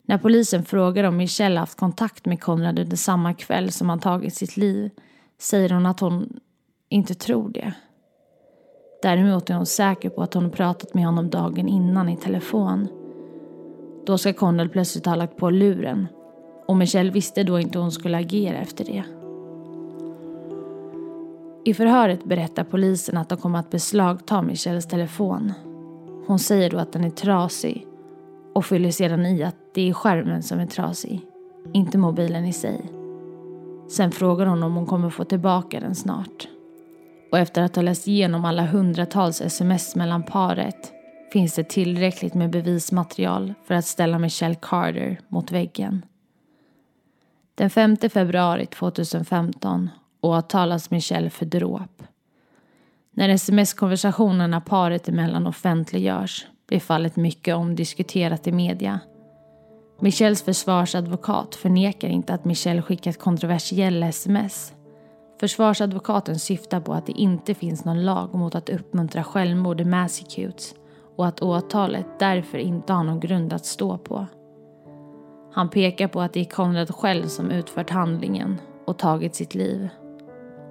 När 0.07 0.19
polisen 0.19 0.65
frågar 0.65 1.05
om 1.05 1.17
Michelle 1.17 1.61
haft 1.61 1.79
kontakt 1.79 2.27
med 2.27 2.41
Konrad 2.41 2.79
under 2.79 2.97
samma 2.97 3.35
kväll 3.35 3.73
som 3.73 3.89
han 3.89 4.01
tagit 4.01 4.35
sitt 4.35 4.57
liv 4.57 4.91
säger 5.39 5.71
hon 5.71 5.87
att 5.87 6.01
hon 6.01 6.41
inte 6.93 7.15
tror 7.15 7.49
det. 7.49 7.75
Däremot 9.03 9.51
är 9.51 9.55
hon 9.55 9.67
säker 9.67 10.11
på 10.11 10.23
att 10.23 10.35
hon 10.35 10.51
pratat 10.51 10.95
med 10.95 11.07
honom 11.07 11.31
dagen 11.31 11.69
innan 11.69 12.09
i 12.09 12.17
telefon. 12.17 12.89
Då 14.07 14.19
ska 14.19 14.33
Konrad 14.33 14.73
plötsligt 14.73 15.07
ha 15.07 15.15
lagt 15.15 15.37
på 15.37 15.51
luren 15.51 16.07
och 16.67 16.77
Michelle 16.77 17.11
visste 17.11 17.43
då 17.43 17.61
inte 17.61 17.79
hur 17.79 17.83
hon 17.83 17.93
skulle 17.93 18.19
agera 18.19 18.57
efter 18.57 18.85
det. 18.85 19.05
I 21.65 21.75
förhöret 21.75 22.25
berättar 22.25 22.65
polisen 22.65 23.17
att 23.17 23.29
de 23.29 23.39
kommer 23.39 23.59
att 23.59 23.71
beslagta 23.71 24.43
Michelles 24.43 24.87
telefon. 24.87 25.53
Hon 26.27 26.39
säger 26.39 26.71
då 26.71 26.79
att 26.79 26.93
den 26.93 27.05
är 27.05 27.11
trasig 27.11 27.87
och 28.55 28.65
fyller 28.65 28.91
sedan 28.91 29.27
i 29.27 29.43
att 29.43 29.57
det 29.75 29.89
är 29.89 29.93
skärmen 29.93 30.43
som 30.43 30.61
är 30.61 30.67
trasig, 30.67 31.21
inte 31.73 31.99
mobilen 31.99 32.45
i 32.45 32.53
sig. 32.53 32.81
Sen 33.89 34.13
frågar 34.13 34.47
hon 34.47 34.63
om 34.63 34.75
hon 34.75 34.87
kommer 34.87 35.11
få 35.11 35.25
tillbaka 35.25 35.81
den 35.81 35.95
snart. 35.95 36.49
Och 37.33 37.39
efter 37.39 37.63
att 37.63 37.77
ha 37.77 37.83
läst 37.83 38.09
igenom 38.09 38.45
alla 38.45 38.67
hundratals 38.67 39.41
sms 39.41 39.97
mellan 39.97 40.23
paret 40.23 40.93
finns 41.33 41.55
det 41.55 41.65
tillräckligt 41.65 42.35
med 42.35 42.51
bevismaterial 42.51 43.55
för 43.65 43.75
att 43.75 43.85
ställa 43.85 44.19
Michelle 44.19 44.55
Carter 44.55 45.21
mot 45.29 45.51
väggen. 45.51 46.05
Den 47.55 47.71
5 47.71 47.97
februari 47.97 48.67
2015 48.67 49.91
åtalas 50.21 50.91
Michelle 50.91 51.31
för 51.31 51.47
dråp. 51.47 52.03
När 53.11 53.29
sms-konversationerna 53.29 54.61
paret 54.61 55.09
emellan 55.09 55.47
offentliggörs 55.47 56.47
blir 56.69 56.81
fallet 56.81 57.17
mycket 57.17 57.57
omdiskuterat 57.57 58.47
i 58.47 58.53
media. 58.53 59.01
Michelles 60.01 60.43
försvarsadvokat 60.43 61.55
förnekar 61.55 62.09
inte 62.09 62.35
att 62.35 62.45
Michelle 62.45 62.83
skickat 62.83 63.19
kontroversiella 63.19 64.09
sms. 64.09 64.73
Försvarsadvokaten 65.43 66.39
syftar 66.39 66.81
på 66.81 66.93
att 66.93 67.07
det 67.07 67.13
inte 67.13 67.55
finns 67.55 67.85
någon 67.85 68.05
lag 68.05 68.35
mot 68.35 68.55
att 68.55 68.69
uppmuntra 68.69 69.25
självmord 69.25 69.81
i 69.81 69.85
Massacutes 69.85 70.75
och 71.17 71.27
att 71.27 71.43
åtalet 71.43 72.07
därför 72.19 72.59
inte 72.59 72.93
har 72.93 73.05
någon 73.05 73.21
grund 73.21 73.53
att 73.53 73.67
stå 73.67 73.99
på. 73.99 74.27
Han 75.53 75.69
pekar 75.69 76.09
på 76.09 76.21
att 76.21 76.33
det 76.33 76.41
är 76.41 76.45
Konrad 76.45 76.95
själv 76.95 77.27
som 77.27 77.51
utfört 77.51 77.91
handlingen 77.91 78.61
och 78.87 78.99
tagit 78.99 79.35
sitt 79.35 79.55
liv. 79.55 79.89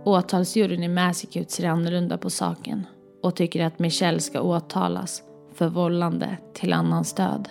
Åtalsjuryn 0.05 0.83
i 0.83 0.87
Massachusetts 0.87 1.55
ser 1.55 1.69
annorlunda 1.69 2.17
på 2.17 2.29
saken 2.29 2.87
och 3.23 3.35
tycker 3.35 3.65
att 3.65 3.79
Michelle 3.79 4.19
ska 4.19 4.41
åtalas 4.41 5.23
för 5.53 5.67
vållande 5.67 6.37
till 6.53 6.73
annans 6.73 7.13
död. 7.13 7.49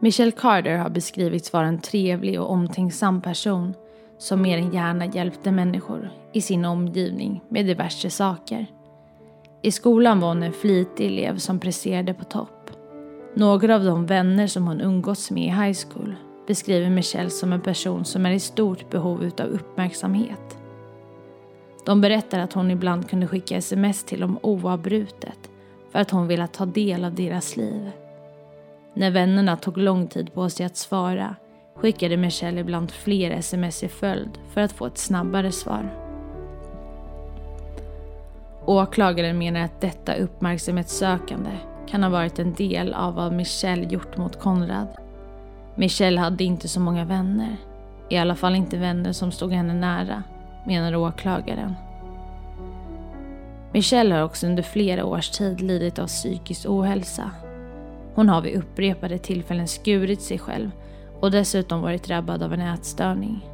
Michelle 0.00 0.32
Carter 0.32 0.76
har 0.76 0.90
beskrivits 0.90 1.52
vara 1.52 1.66
en 1.66 1.80
trevlig 1.80 2.40
och 2.40 2.50
omtänksam 2.50 3.20
person 3.20 3.74
som 4.18 4.42
mer 4.42 4.58
än 4.58 4.72
gärna 4.72 5.06
hjälpte 5.06 5.52
människor 5.52 6.10
i 6.32 6.40
sin 6.40 6.64
omgivning 6.64 7.40
med 7.48 7.66
diverse 7.66 8.10
saker. 8.10 8.66
I 9.62 9.70
skolan 9.70 10.20
var 10.20 10.28
hon 10.28 10.42
en 10.42 10.52
flitig 10.52 11.06
elev 11.06 11.36
som 11.36 11.60
presterade 11.60 12.14
på 12.14 12.24
topp. 12.24 12.70
Några 13.34 13.74
av 13.74 13.84
de 13.84 14.06
vänner 14.06 14.46
som 14.46 14.66
hon 14.66 14.80
umgåtts 14.80 15.30
med 15.30 15.44
i 15.44 15.50
high 15.50 15.78
school 15.88 16.14
beskriver 16.46 16.90
Michelle 16.90 17.30
som 17.30 17.52
en 17.52 17.60
person 17.60 18.04
som 18.04 18.26
är 18.26 18.30
i 18.30 18.40
stort 18.40 18.90
behov 18.90 19.30
av 19.38 19.46
uppmärksamhet. 19.46 20.58
De 21.86 22.00
berättar 22.00 22.38
att 22.38 22.52
hon 22.52 22.70
ibland 22.70 23.10
kunde 23.10 23.26
skicka 23.26 23.56
sms 23.56 24.04
till 24.04 24.20
dem 24.20 24.38
oavbrutet 24.42 25.50
för 25.92 25.98
att 25.98 26.10
hon 26.10 26.26
ville 26.26 26.46
ta 26.46 26.66
del 26.66 27.04
av 27.04 27.14
deras 27.14 27.56
liv. 27.56 27.90
När 28.94 29.10
vännerna 29.10 29.56
tog 29.56 29.78
lång 29.78 30.06
tid 30.06 30.34
på 30.34 30.50
sig 30.50 30.66
att 30.66 30.76
svara 30.76 31.36
skickade 31.80 32.16
Michelle 32.16 32.60
ibland 32.60 32.90
fler 32.90 33.30
sms 33.30 33.82
i 33.82 33.88
följd 33.88 34.38
för 34.52 34.60
att 34.60 34.72
få 34.72 34.86
ett 34.86 34.98
snabbare 34.98 35.52
svar. 35.52 35.94
Åklagaren 38.66 39.38
menar 39.38 39.60
att 39.60 39.80
detta 39.80 40.14
uppmärksamhetssökande 40.14 41.50
kan 41.88 42.02
ha 42.02 42.10
varit 42.10 42.38
en 42.38 42.54
del 42.54 42.94
av 42.94 43.14
vad 43.14 43.32
Michelle 43.32 43.88
gjort 43.88 44.16
mot 44.16 44.40
Konrad. 44.40 44.88
Michelle 45.74 46.20
hade 46.20 46.44
inte 46.44 46.68
så 46.68 46.80
många 46.80 47.04
vänner. 47.04 47.56
I 48.08 48.16
alla 48.16 48.34
fall 48.34 48.54
inte 48.54 48.76
vänner 48.76 49.12
som 49.12 49.32
stod 49.32 49.52
henne 49.52 49.74
nära, 49.74 50.22
menar 50.66 50.96
åklagaren. 50.96 51.74
Michelle 53.72 54.14
har 54.14 54.22
också 54.22 54.46
under 54.46 54.62
flera 54.62 55.04
års 55.04 55.30
tid 55.30 55.60
lidit 55.60 55.98
av 55.98 56.06
psykisk 56.06 56.68
ohälsa. 56.68 57.30
Hon 58.14 58.28
har 58.28 58.40
vid 58.40 58.54
upprepade 58.54 59.18
tillfällen 59.18 59.68
skurit 59.68 60.22
sig 60.22 60.38
själv 60.38 60.70
och 61.20 61.30
dessutom 61.30 61.82
varit 61.82 62.04
drabbad 62.04 62.42
av 62.42 62.52
en 62.52 62.60
ätstörning. 62.60 63.48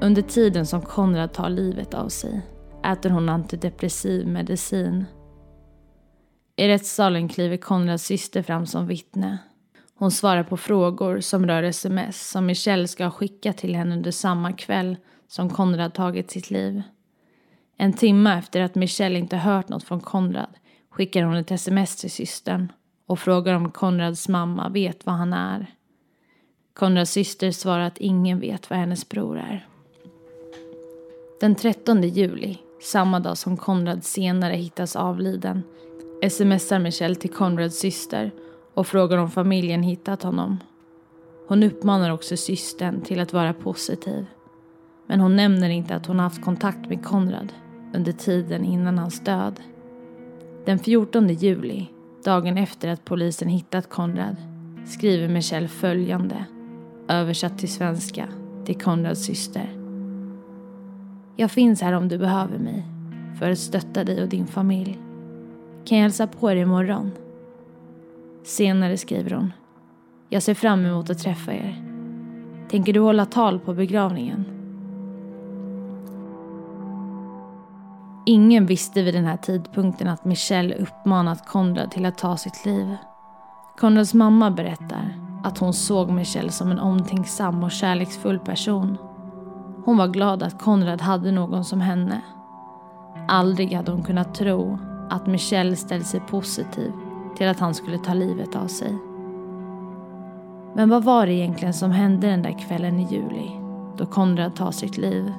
Under 0.00 0.22
tiden 0.22 0.66
som 0.66 0.82
Konrad 0.82 1.32
tar 1.32 1.48
livet 1.48 1.94
av 1.94 2.08
sig 2.08 2.42
äter 2.84 3.10
hon 3.10 3.28
antidepressiv 3.28 4.26
medicin. 4.26 5.04
I 6.56 6.68
rättssalen 6.68 7.28
kliver 7.28 7.56
Konrads 7.56 8.04
syster 8.04 8.42
fram 8.42 8.66
som 8.66 8.86
vittne. 8.86 9.38
Hon 9.98 10.10
svarar 10.10 10.42
på 10.42 10.56
frågor 10.56 11.20
som 11.20 11.46
rör 11.46 11.62
sms 11.62 12.30
som 12.30 12.46
Michelle 12.46 12.88
ska 12.88 13.04
ha 13.04 13.10
skickat 13.10 13.56
till 13.56 13.74
henne 13.74 13.96
under 13.96 14.10
samma 14.10 14.52
kväll 14.52 14.96
som 15.28 15.50
Konrad 15.50 15.94
tagit 15.94 16.30
sitt 16.30 16.50
liv. 16.50 16.82
En 17.76 17.92
timme 17.92 18.38
efter 18.38 18.60
att 18.60 18.74
Michelle 18.74 19.18
inte 19.18 19.36
hört 19.36 19.68
något 19.68 19.84
från 19.84 20.00
Konrad 20.00 20.56
skickar 20.90 21.22
hon 21.22 21.36
ett 21.36 21.50
sms 21.50 21.96
till 21.96 22.10
systern 22.10 22.72
och 23.06 23.18
frågar 23.18 23.54
om 23.54 23.70
Konrads 23.70 24.28
mamma 24.28 24.68
vet 24.68 25.06
var 25.06 25.12
han 25.12 25.32
är. 25.32 25.66
Konrads 26.76 27.10
syster 27.10 27.50
svarar 27.50 27.84
att 27.84 27.98
ingen 27.98 28.40
vet 28.40 28.70
vad 28.70 28.78
hennes 28.78 29.08
bror 29.08 29.38
är. 29.38 29.66
Den 31.40 31.54
13 31.54 32.02
juli, 32.02 32.58
samma 32.82 33.20
dag 33.20 33.38
som 33.38 33.56
Konrad 33.56 34.04
senare 34.04 34.54
hittas 34.54 34.96
avliden, 34.96 35.62
smsar 36.30 36.78
Michelle 36.78 37.14
till 37.14 37.32
Konrads 37.32 37.78
syster 37.78 38.30
och 38.74 38.86
frågar 38.86 39.18
om 39.18 39.30
familjen 39.30 39.82
hittat 39.82 40.22
honom. 40.22 40.58
Hon 41.48 41.62
uppmanar 41.62 42.10
också 42.10 42.36
systern 42.36 43.00
till 43.00 43.20
att 43.20 43.32
vara 43.32 43.52
positiv. 43.52 44.26
Men 45.06 45.20
hon 45.20 45.36
nämner 45.36 45.70
inte 45.70 45.94
att 45.94 46.06
hon 46.06 46.18
haft 46.18 46.44
kontakt 46.44 46.88
med 46.88 47.04
Konrad 47.04 47.52
under 47.94 48.12
tiden 48.12 48.64
innan 48.64 48.98
hans 48.98 49.20
död. 49.20 49.60
Den 50.64 50.78
14 50.78 51.28
juli, 51.28 51.86
dagen 52.24 52.58
efter 52.58 52.88
att 52.88 53.04
polisen 53.04 53.48
hittat 53.48 53.90
Konrad, 53.90 54.36
skriver 54.86 55.28
Michelle 55.28 55.68
följande, 55.68 56.44
översatt 57.08 57.58
till 57.58 57.72
svenska, 57.72 58.28
till 58.64 58.80
Konrads 58.80 59.24
syster. 59.24 59.70
Jag 61.36 61.50
finns 61.50 61.82
här 61.82 61.92
om 61.92 62.08
du 62.08 62.18
behöver 62.18 62.58
mig, 62.58 62.86
för 63.38 63.50
att 63.50 63.58
stötta 63.58 64.04
dig 64.04 64.22
och 64.22 64.28
din 64.28 64.46
familj. 64.46 64.98
Kan 65.84 65.98
jag 65.98 66.02
hälsa 66.02 66.26
på 66.26 66.52
er 66.52 66.56
imorgon? 66.56 67.10
Senare 68.44 68.96
skriver 68.96 69.30
hon. 69.30 69.52
Jag 70.28 70.42
ser 70.42 70.54
fram 70.54 70.86
emot 70.86 71.10
att 71.10 71.18
träffa 71.18 71.52
er. 71.52 71.82
Tänker 72.70 72.92
du 72.92 73.00
hålla 73.00 73.26
tal 73.26 73.58
på 73.58 73.74
begravningen? 73.74 74.44
Ingen 78.26 78.66
visste 78.66 79.02
vid 79.02 79.14
den 79.14 79.24
här 79.24 79.36
tidpunkten 79.36 80.08
att 80.08 80.24
Michelle 80.24 80.74
uppmanat 80.74 81.48
Konrad 81.48 81.90
till 81.90 82.06
att 82.06 82.18
ta 82.18 82.36
sitt 82.36 82.66
liv. 82.66 82.96
Konrads 83.78 84.14
mamma 84.14 84.50
berättar 84.50 85.25
att 85.42 85.58
hon 85.58 85.72
såg 85.72 86.10
Michelle 86.10 86.52
som 86.52 86.70
en 86.70 86.78
omtänksam 86.78 87.64
och 87.64 87.70
kärleksfull 87.70 88.38
person. 88.38 88.98
Hon 89.84 89.96
var 89.96 90.08
glad 90.08 90.42
att 90.42 90.62
Konrad 90.62 91.00
hade 91.00 91.32
någon 91.32 91.64
som 91.64 91.80
henne. 91.80 92.20
Aldrig 93.28 93.72
hade 93.72 93.90
hon 93.92 94.02
kunnat 94.02 94.34
tro 94.34 94.78
att 95.10 95.26
Michelle 95.26 95.76
ställt 95.76 96.06
sig 96.06 96.20
positiv 96.20 96.92
till 97.36 97.48
att 97.48 97.60
han 97.60 97.74
skulle 97.74 97.98
ta 97.98 98.14
livet 98.14 98.56
av 98.56 98.66
sig. 98.66 98.98
Men 100.74 100.88
vad 100.88 101.04
var 101.04 101.26
det 101.26 101.32
egentligen 101.32 101.74
som 101.74 101.90
hände 101.90 102.26
den 102.26 102.42
där 102.42 102.58
kvällen 102.58 103.00
i 103.00 103.14
juli 103.14 103.50
då 103.96 104.06
Konrad 104.06 104.56
tar 104.56 104.70
sitt 104.70 104.96
liv? 104.96 105.32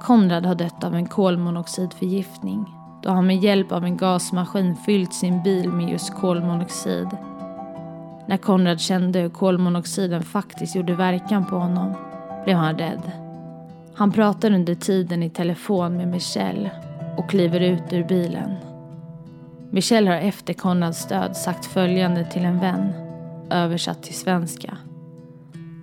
Konrad 0.00 0.46
har 0.46 0.54
dött 0.54 0.84
av 0.84 0.94
en 0.94 1.06
kolmonoxidförgiftning 1.06 2.79
då 3.02 3.10
han 3.10 3.26
med 3.26 3.36
hjälp 3.36 3.72
av 3.72 3.84
en 3.84 3.96
gasmaskin 3.96 4.76
fyllt 4.76 5.14
sin 5.14 5.42
bil 5.42 5.68
med 5.68 5.90
just 5.90 6.14
kolmonoxid. 6.14 7.08
När 8.26 8.36
Konrad 8.36 8.80
kände 8.80 9.18
hur 9.18 9.28
kolmonoxiden 9.28 10.22
faktiskt 10.22 10.76
gjorde 10.76 10.94
verkan 10.94 11.46
på 11.46 11.56
honom 11.56 11.94
blev 12.44 12.56
han 12.56 12.78
rädd. 12.78 13.12
Han 13.94 14.12
pratar 14.12 14.54
under 14.54 14.74
tiden 14.74 15.22
i 15.22 15.30
telefon 15.30 15.96
med 15.96 16.08
Michelle 16.08 16.70
och 17.16 17.30
kliver 17.30 17.60
ut 17.60 17.92
ur 17.92 18.04
bilen. 18.04 18.50
Michelle 19.70 20.10
har 20.10 20.16
efter 20.16 20.54
Konrads 20.54 21.08
död 21.08 21.36
sagt 21.36 21.66
följande 21.66 22.24
till 22.24 22.44
en 22.44 22.60
vän, 22.60 22.92
översatt 23.50 24.02
till 24.02 24.14
svenska. 24.14 24.76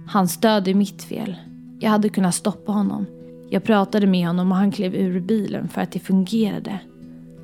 Hans 0.07 0.37
död 0.37 0.67
är 0.67 0.73
mitt 0.73 1.03
fel. 1.03 1.35
Jag 1.79 1.89
hade 1.89 2.09
kunnat 2.09 2.35
stoppa 2.35 2.71
honom. 2.71 3.05
Jag 3.49 3.63
pratade 3.63 4.07
med 4.07 4.27
honom 4.27 4.51
och 4.51 4.57
han 4.57 4.71
klev 4.71 4.95
ur 4.95 5.19
bilen 5.19 5.67
för 5.67 5.81
att 5.81 5.91
det 5.91 5.99
fungerade. 5.99 6.79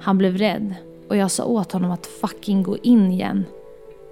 Han 0.04 0.18
blev 0.18 0.38
rädd 0.38 0.76
och 1.10 1.18
jag 1.18 1.32
sa 1.32 1.46
åt 1.46 1.72
honom 1.72 1.92
att 1.92 2.06
fucking 2.06 2.64
gå 2.64 2.78
in 2.78 3.12
igen. 3.12 3.46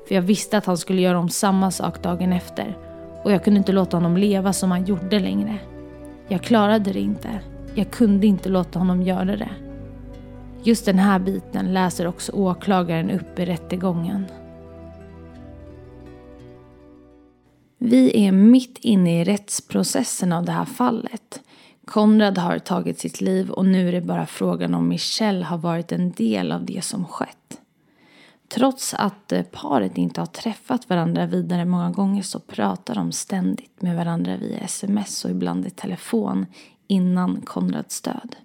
För 0.08 0.16
jag 0.16 0.22
visste 0.22 0.58
att 0.58 0.66
han 0.66 0.78
skulle 0.78 1.02
göra 1.02 1.20
om 1.20 1.30
samma 1.30 1.72
sak 1.72 2.04
dagen 2.04 2.34
efter 2.34 2.78
och 3.24 3.32
jag 3.32 3.44
kunde 3.44 3.58
inte 3.58 3.72
låta 3.72 3.98
honom 3.98 4.18
leva 4.18 4.54
som 4.54 4.72
han 4.72 4.86
gjorde 4.86 5.20
längre. 5.20 5.58
Jag 6.28 6.42
klarade 6.42 6.94
det 6.94 7.00
inte. 7.00 7.40
Jag 7.76 7.92
kunde 7.92 8.28
inte 8.28 8.50
låta 8.50 8.80
honom 8.80 9.02
göra 9.02 9.36
det. 9.36 9.50
Just 10.64 10.86
den 10.86 11.00
här 11.00 11.20
biten 11.20 11.74
läser 11.74 12.08
också 12.08 12.32
åklagaren 12.32 13.12
upp 13.12 13.40
i 13.40 13.46
rättegången. 13.46 14.26
Vi 17.78 18.28
är 18.28 18.32
mitt 18.32 18.78
inne 18.78 19.22
i 19.22 19.24
rättsprocessen 19.24 20.34
av 20.34 20.46
det 20.46 20.52
här 20.52 20.66
fallet. 20.66 21.42
Konrad 21.86 22.38
har 22.38 22.60
tagit 22.60 23.00
sitt 23.00 23.22
liv 23.22 23.50
och 23.50 23.66
nu 23.66 23.88
är 23.88 23.92
det 23.92 24.02
bara 24.02 24.26
frågan 24.26 24.74
om 24.74 24.88
Michelle 24.88 25.46
har 25.46 25.58
varit 25.58 25.92
en 25.92 26.12
del 26.12 26.52
av 26.52 26.66
det 26.66 26.84
som 26.84 27.06
skett. 27.06 27.62
Trots 28.48 28.94
att 28.94 29.32
eh, 29.32 29.42
paret 29.42 29.98
inte 29.98 30.22
har 30.22 30.26
träffat 30.26 30.90
varandra 30.90 31.26
vidare 31.26 31.66
många 31.66 31.92
gånger 31.92 32.22
så 32.22 32.40
pratar 32.40 32.96
de 32.96 33.12
ständigt 33.12 33.82
med 33.82 33.96
varandra 33.96 34.38
via 34.38 34.58
sms 34.58 35.26
och 35.26 35.32
ibland 35.32 35.66
i 35.66 35.70
telefon 35.70 36.46
innan 36.88 37.42
Konrads 37.42 38.02
död. 38.02 38.36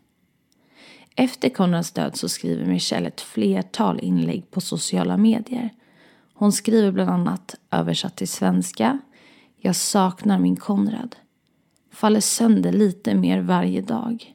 Efter 1.16 1.48
Konrads 1.48 1.92
död 1.92 2.16
så 2.16 2.28
skriver 2.28 2.66
Michelle 2.66 3.08
ett 3.08 3.20
flertal 3.20 4.00
inlägg 4.00 4.50
på 4.50 4.60
sociala 4.60 5.16
medier. 5.16 5.70
Hon 6.34 6.52
skriver 6.52 6.90
bland 6.90 7.10
annat 7.10 7.54
översatt 7.70 8.16
till 8.16 8.28
svenska 8.28 8.98
Jag 9.56 9.76
saknar 9.76 10.38
min 10.38 10.56
Konrad 10.56 11.16
faller 11.96 12.20
sönder 12.20 12.72
lite 12.72 13.14
mer 13.14 13.40
varje 13.40 13.80
dag. 13.80 14.34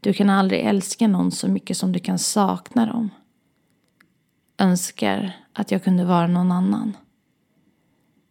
Du 0.00 0.12
kan 0.12 0.30
aldrig 0.30 0.60
älska 0.60 1.08
någon 1.08 1.30
så 1.30 1.48
mycket 1.48 1.76
som 1.76 1.92
du 1.92 1.98
kan 1.98 2.18
sakna 2.18 2.86
dem. 2.86 3.10
Önskar 4.58 5.32
att 5.52 5.70
jag 5.70 5.84
kunde 5.84 6.04
vara 6.04 6.26
någon 6.26 6.52
annan. 6.52 6.96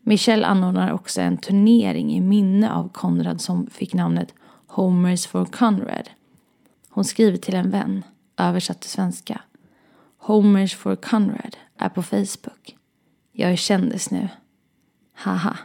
Michelle 0.02 0.46
anordnar 0.48 0.92
också 0.92 1.22
en 1.22 1.38
turnering 1.38 2.16
i 2.16 2.22
minne 2.22 2.72
av 2.72 2.90
Konrad 2.90 3.42
som 3.42 3.68
fick 3.68 3.94
namnet 3.94 4.34
Homers 4.68 5.28
for 5.28 5.46
Conrad. 5.46 6.10
Hon 6.90 7.06
skriver 7.06 7.38
till 7.38 7.56
en 7.56 7.70
vän, 7.70 8.04
översatt 8.38 8.82
till 8.82 8.90
svenska. 8.90 9.42
Homers 10.18 10.76
for 10.76 10.96
Conrad 10.96 11.58
är 11.78 11.90
på 11.90 12.04
Facebook. 12.04 12.76
Jag 13.32 13.52
är 13.52 13.56
kändis 13.56 14.12
nu. 14.12 14.30
Haha. 15.14 15.58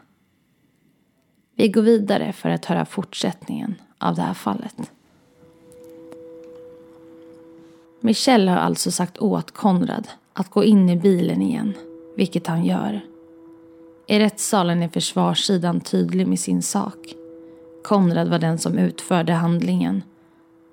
Vi 1.56 1.68
går 1.68 1.82
vidare 1.82 2.32
för 2.32 2.48
att 2.48 2.64
höra 2.64 2.84
fortsättningen 2.84 3.74
av 3.98 4.14
det 4.14 4.22
här 4.22 4.34
fallet. 4.34 4.92
Michelle 8.00 8.50
har 8.50 8.58
alltså 8.58 8.90
sagt 8.90 9.18
åt 9.18 9.50
Konrad 9.50 10.08
att 10.32 10.50
gå 10.50 10.64
in 10.64 10.90
i 10.90 10.96
bilen 10.96 11.42
igen, 11.42 11.74
vilket 12.16 12.46
han 12.46 12.64
gör. 12.64 13.00
I 14.06 14.18
rättssalen 14.18 14.82
är 14.82 14.88
försvarssidan 14.88 15.80
tydlig 15.80 16.26
med 16.26 16.40
sin 16.40 16.62
sak. 16.62 17.14
Konrad 17.84 18.28
var 18.28 18.38
den 18.38 18.58
som 18.58 18.78
utförde 18.78 19.32
handlingen 19.32 20.02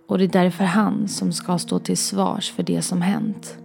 och 0.07 0.17
det 0.17 0.23
är 0.23 0.27
därför 0.27 0.63
han 0.63 1.07
som 1.07 1.33
ska 1.33 1.57
stå 1.57 1.79
till 1.79 1.97
svars 1.97 2.51
för 2.51 2.63
det 2.63 2.81
som 2.81 3.01
hänt. 3.01 3.57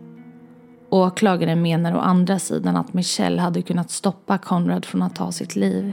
Åklagaren 0.91 1.63
menar 1.63 1.95
å 1.97 1.99
andra 1.99 2.39
sidan 2.39 2.77
att 2.77 2.95
Michelle 2.95 3.43
hade 3.43 3.63
kunnat 3.63 3.91
stoppa 3.91 4.39
Konrad 4.39 4.85
från 4.85 5.03
att 5.03 5.17
ta 5.17 5.33
sitt 5.33 5.57
liv 5.57 5.93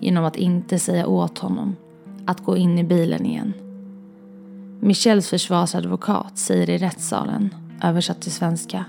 genom 0.00 0.24
att 0.24 0.36
inte 0.36 0.78
säga 0.78 1.06
åt 1.06 1.38
honom 1.38 1.76
att 2.26 2.44
gå 2.44 2.56
in 2.56 2.78
i 2.78 2.84
bilen 2.84 3.26
igen. 3.26 3.52
Michels 4.80 5.28
försvarsadvokat 5.28 6.38
säger 6.38 6.70
i 6.70 6.78
rättssalen, 6.78 7.54
översatt 7.82 8.22
till 8.22 8.32
svenska. 8.32 8.84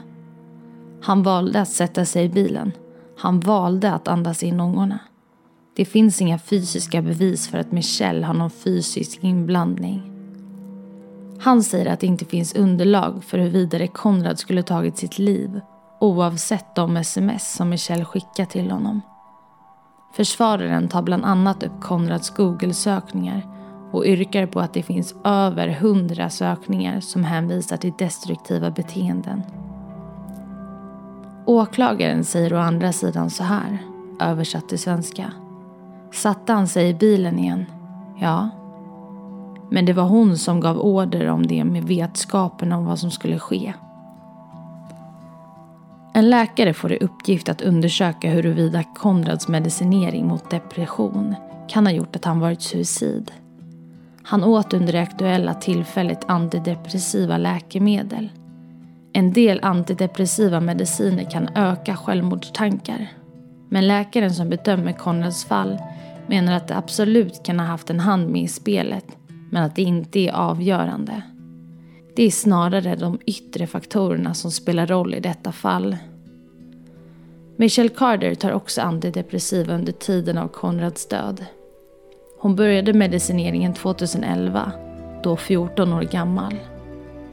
Han 1.02 1.24
valde 1.24 1.62
att 1.62 1.70
sätta 1.70 2.06
sig 2.06 2.26
i 2.26 2.30
bilen. 2.30 2.72
Han 3.18 3.40
valde 3.40 3.92
att 3.92 4.08
andas 4.08 4.44
in 4.44 4.60
ångorna. 4.60 5.00
Det 5.76 5.86
finns 5.86 6.22
inga 6.22 6.40
fysiska 6.40 7.02
bevis 7.02 7.48
för 7.48 7.58
att 7.58 7.72
Michelle 7.72 8.26
har 8.26 8.34
någon 8.34 8.50
fysisk 8.50 9.20
inblandning. 9.24 10.12
Han 11.40 11.64
säger 11.64 11.86
att 11.86 12.00
det 12.00 12.08
inte 12.08 12.26
finns 12.26 12.56
underlag 12.56 13.24
för 13.24 13.38
hur 13.38 13.50
vidare 13.50 13.88
Konrad 13.88 14.40
skulle 14.40 14.64
tagit 14.64 14.98
sitt 14.98 15.20
liv 15.20 15.62
oavsett 16.00 16.76
de 16.76 16.98
sms 16.98 17.54
som 17.54 17.70
Michelle 17.70 18.06
skickat 18.06 18.50
till 18.50 18.72
honom. 18.72 19.02
Försvararen 20.12 20.88
tar 20.88 21.02
bland 21.02 21.26
annat 21.26 21.64
upp 21.64 21.82
Konrads 21.82 22.30
Google-sökningar 22.30 23.48
och 23.92 24.06
yrkar 24.06 24.46
på 24.46 24.60
att 24.60 24.74
det 24.74 24.84
finns 24.84 25.16
över 25.24 25.68
hundra 25.68 26.30
sökningar 26.30 27.00
som 27.00 27.24
hänvisar 27.24 27.78
till 27.78 27.94
destruktiva 27.98 28.72
beteenden. 28.72 29.44
Åklagaren 31.46 32.24
säger 32.24 32.54
å 32.54 32.58
andra 32.58 32.92
sidan 32.92 33.30
så 33.30 33.44
här, 33.44 33.78
översatt 34.20 34.70
till 34.70 34.80
svenska. 34.80 35.32
Satte 36.14 36.54
han 36.54 36.68
sig 36.68 36.90
i 36.90 36.94
bilen 36.94 37.40
igen? 37.40 37.66
Ja. 38.20 38.50
Men 39.72 39.86
det 39.86 39.94
var 39.94 40.04
hon 40.04 40.38
som 40.38 40.60
gav 40.60 40.80
order 40.80 41.28
om 41.28 41.48
det 41.48 41.64
med 41.64 41.84
vetskapen 41.84 42.72
om 42.72 42.86
vad 42.86 43.00
som 43.00 43.12
skulle 43.12 43.40
ske. 43.40 43.74
En 46.14 46.30
läkare 46.30 46.74
får 46.74 46.92
i 46.92 46.98
uppgift 46.98 47.50
att 47.50 47.62
undersöka 47.62 48.30
huruvida 48.30 48.84
Konrads 48.84 49.48
medicinering 49.48 50.28
mot 50.28 50.50
depression 50.50 51.36
kan 51.68 51.86
ha 51.86 51.94
gjort 51.94 52.16
att 52.16 52.26
han 52.26 52.40
varit 52.40 52.62
suicid. 52.62 53.32
Han 54.24 54.44
åt 54.44 54.74
under 54.74 54.94
det 54.94 55.02
aktuella 55.02 55.54
tillfället 55.54 56.30
antidepressiva 56.30 57.38
läkemedel. 57.38 58.30
En 59.14 59.34
del 59.34 59.60
antidepressiva 59.64 60.60
mediciner 60.60 61.32
kan 61.32 61.50
öka 61.56 61.96
självmordstankar. 61.96 63.08
Men 63.70 63.88
läkaren 63.88 64.34
som 64.34 64.50
bedömer 64.50 64.94
Konrads 64.94 65.46
fall 65.46 65.78
menar 66.28 66.54
att 66.54 66.68
det 66.68 66.78
absolut 66.78 67.44
kan 67.44 67.60
ha 67.60 67.66
haft 67.66 67.90
en 67.90 68.00
hand 68.00 68.30
med 68.30 68.42
i 68.42 68.48
spelet 68.48 69.06
men 69.50 69.64
att 69.64 69.76
det 69.76 69.82
inte 69.82 70.20
är 70.20 70.32
avgörande. 70.32 71.22
Det 72.16 72.24
är 72.24 72.32
snarare 72.32 72.96
de 72.96 73.20
yttre 73.26 73.68
faktorerna 73.68 74.34
som 74.34 74.52
spelar 74.52 74.88
roll 74.88 75.14
i 75.14 75.20
detta 75.20 75.52
fall. 75.52 75.98
Michelle 77.56 77.90
Carter 77.90 78.36
tar 78.36 78.52
också 78.52 78.82
antidepressiva 78.82 79.74
under 79.74 79.92
tiden 79.92 80.38
av 80.38 80.48
Konrads 80.48 81.08
död. 81.08 81.46
Hon 82.40 82.56
började 82.56 82.94
medicineringen 82.94 83.74
2011, 83.74 84.72
då 85.24 85.38
14 85.38 85.94
år 85.94 86.02
gammal. 86.02 86.56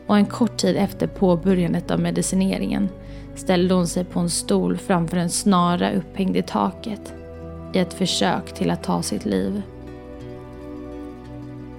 Och 0.06 0.16
en 0.16 0.26
kort 0.26 0.56
tid 0.56 0.76
efter 0.76 1.06
påbörjandet 1.06 1.90
av 1.90 2.00
medicineringen 2.00 2.88
ställde 3.34 3.74
hon 3.74 3.86
sig 3.86 4.04
på 4.04 4.20
en 4.20 4.30
stol 4.30 4.76
framför 4.76 5.16
en 5.16 5.30
snara 5.30 5.92
upphängd 5.92 6.36
i 6.36 6.42
taket 6.42 7.14
i 7.72 7.78
ett 7.78 7.94
försök 7.94 8.54
till 8.54 8.70
att 8.70 8.82
ta 8.82 9.02
sitt 9.02 9.24
liv. 9.24 9.62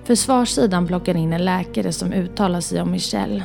Försvarssidan 0.08 0.88
plockar 0.88 1.18
in 1.18 1.34
en 1.34 1.46
läkare 1.46 1.92
som 1.92 2.14
uttalar 2.14 2.62
sig 2.62 2.82
om 2.82 2.92
Michelle. 2.92 3.44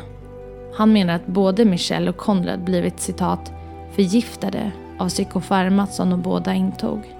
Han 0.74 0.92
menar 0.92 1.14
att 1.14 1.26
både 1.26 1.64
Michelle 1.64 2.10
och 2.10 2.16
Konrad 2.16 2.64
blivit 2.64 3.00
citat 3.00 3.52
förgiftade 3.92 4.72
av 4.98 5.08
psykofarmat 5.08 5.94
som 5.94 6.10
de 6.10 6.22
båda 6.22 6.54
intog. 6.54 7.16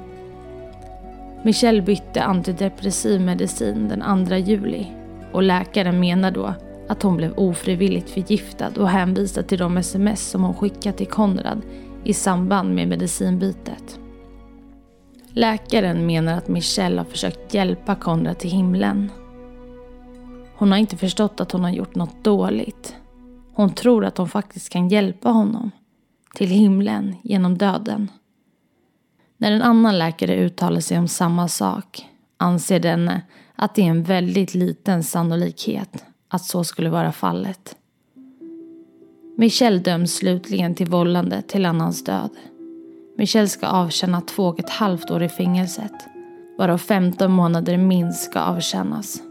Michelle 1.43 1.83
bytte 1.83 2.23
antidepressiv 2.23 3.21
medicin 3.21 3.89
den 3.89 4.27
2 4.27 4.35
juli 4.35 4.87
och 5.33 5.43
läkaren 5.43 6.01
menar 6.01 6.31
då 6.31 6.55
att 6.89 7.03
hon 7.03 7.17
blev 7.17 7.33
ofrivilligt 7.37 8.11
förgiftad 8.11 8.71
och 8.79 8.89
hänvisar 8.89 9.43
till 9.43 9.59
de 9.59 9.77
sms 9.77 10.31
som 10.31 10.43
hon 10.43 10.55
skickat 10.55 10.97
till 10.97 11.07
Konrad 11.07 11.63
i 12.05 12.13
samband 12.13 12.75
med 12.75 12.89
medicinbytet. 12.89 13.99
Läkaren 15.29 16.07
menar 16.07 16.39
att 16.39 16.49
Michelle 16.49 17.01
har 17.01 17.05
försökt 17.05 17.55
hjälpa 17.55 17.95
Konrad 17.95 18.39
till 18.39 18.51
himlen. 18.51 19.11
Hon 20.63 20.71
har 20.71 20.79
inte 20.79 20.97
förstått 20.97 21.41
att 21.41 21.53
hon 21.53 21.65
har 21.65 21.71
gjort 21.71 21.95
något 21.95 22.25
dåligt. 22.25 22.97
Hon 23.53 23.71
tror 23.75 24.05
att 24.05 24.19
hon 24.19 24.29
faktiskt 24.29 24.69
kan 24.69 24.89
hjälpa 24.89 25.29
honom 25.29 25.71
till 26.35 26.49
himlen 26.49 27.17
genom 27.23 27.59
döden. 27.59 28.11
När 29.37 29.53
en 29.53 29.63
annan 29.63 29.99
läkare 29.99 30.37
uttalar 30.37 30.81
sig 30.81 30.99
om 30.99 31.09
samma 31.09 31.49
sak 31.49 32.09
anser 32.37 32.81
denne 32.81 33.23
att 33.57 33.75
det 33.75 33.83
är 33.83 33.87
en 33.87 34.03
väldigt 34.03 34.55
liten 34.55 35.03
sannolikhet 35.03 36.05
att 36.29 36.45
så 36.45 36.65
skulle 36.65 36.91
vara 36.91 37.13
fallet. 37.13 37.77
Michelle 39.37 39.79
döms 39.79 40.15
slutligen 40.15 40.75
till 40.75 40.89
vållande 40.89 41.43
till 41.43 41.67
annans 41.67 42.05
död. 42.05 42.31
Michelle 43.17 43.49
ska 43.49 43.67
avtjäna 43.67 44.21
två 44.21 44.45
och 44.45 44.61
ett 44.61 44.71
halvt 44.71 45.11
år 45.11 45.23
i 45.23 45.29
fängelset 45.29 46.09
varav 46.59 46.79
15 46.79 47.33
månader 47.33 47.77
minst 47.77 48.25
ska 48.25 48.41
avtjänas. 48.41 49.23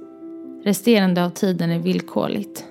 Resterande 0.64 1.26
av 1.26 1.30
tiden 1.30 1.72
är 1.72 1.80
villkorligt. 1.80 2.66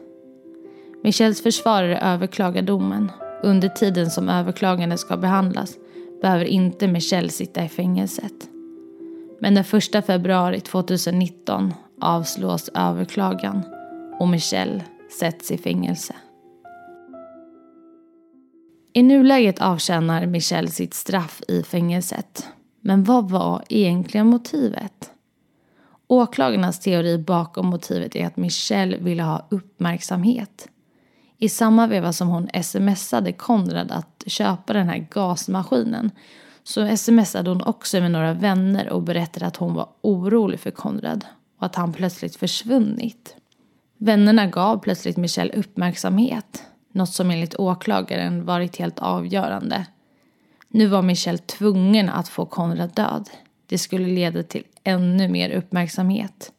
Michelles 1.02 1.42
försvarare 1.42 1.98
överklagar 1.98 2.62
domen. 2.62 3.12
Under 3.42 3.68
tiden 3.68 4.10
som 4.10 4.28
överklagandet 4.28 5.00
ska 5.00 5.16
behandlas 5.16 5.78
behöver 6.22 6.44
inte 6.44 6.88
Michelle 6.88 7.28
sitta 7.28 7.64
i 7.64 7.68
fängelset. 7.68 8.32
Men 9.40 9.54
den 9.54 9.64
1 9.94 10.06
februari 10.06 10.60
2019 10.60 11.74
avslås 12.00 12.70
överklagan 12.74 13.62
och 14.18 14.28
Michelle 14.28 14.84
sätts 15.20 15.50
i 15.50 15.58
fängelse. 15.58 16.14
I 18.92 19.02
nuläget 19.02 19.60
avtjänar 19.60 20.26
Michelle 20.26 20.68
sitt 20.68 20.94
straff 20.94 21.42
i 21.48 21.62
fängelset. 21.62 22.48
Men 22.80 23.04
vad 23.04 23.30
var 23.30 23.62
egentligen 23.68 24.26
motivet? 24.26 25.10
Åklagarnas 26.10 26.80
teori 26.80 27.18
bakom 27.18 27.66
motivet 27.66 28.16
är 28.16 28.26
att 28.26 28.36
Michelle 28.36 28.96
ville 28.96 29.22
ha 29.22 29.46
uppmärksamhet. 29.50 30.68
I 31.38 31.48
samma 31.48 31.86
veva 31.86 32.12
som 32.12 32.28
hon 32.28 32.48
smsade 32.62 33.32
Konrad 33.32 33.92
att 33.92 34.24
köpa 34.26 34.72
den 34.72 34.88
här 34.88 35.08
gasmaskinen 35.10 36.10
så 36.62 36.96
smsade 36.96 37.50
hon 37.50 37.62
också 37.62 38.00
med 38.00 38.10
några 38.10 38.32
vänner 38.32 38.88
och 38.88 39.02
berättade 39.02 39.46
att 39.46 39.56
hon 39.56 39.74
var 39.74 39.88
orolig 40.00 40.60
för 40.60 40.70
Konrad 40.70 41.24
och 41.58 41.66
att 41.66 41.74
han 41.74 41.92
plötsligt 41.92 42.36
försvunnit. 42.36 43.36
Vännerna 43.98 44.46
gav 44.46 44.78
plötsligt 44.78 45.16
Michelle 45.16 45.52
uppmärksamhet, 45.52 46.64
något 46.92 47.12
som 47.12 47.30
enligt 47.30 47.54
åklagaren 47.54 48.44
varit 48.44 48.76
helt 48.76 48.98
avgörande. 48.98 49.86
Nu 50.68 50.86
var 50.86 51.02
Michelle 51.02 51.38
tvungen 51.38 52.08
att 52.08 52.28
få 52.28 52.46
Konrad 52.46 52.94
död. 52.94 53.28
Det 53.70 53.78
skulle 53.78 54.06
leda 54.06 54.42
till 54.42 54.64
ännu 54.84 55.28
mer 55.28 55.50
uppmärksamhet. 55.50 56.52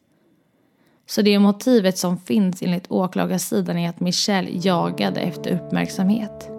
Så 1.06 1.22
det 1.22 1.38
motivet 1.38 1.98
som 1.98 2.18
finns 2.18 2.62
enligt 2.62 2.90
åklagarsidan 2.90 3.78
är 3.78 3.88
att 3.88 4.00
Michelle 4.00 4.50
jagade 4.52 5.20
efter 5.20 5.54
uppmärksamhet. 5.54 6.50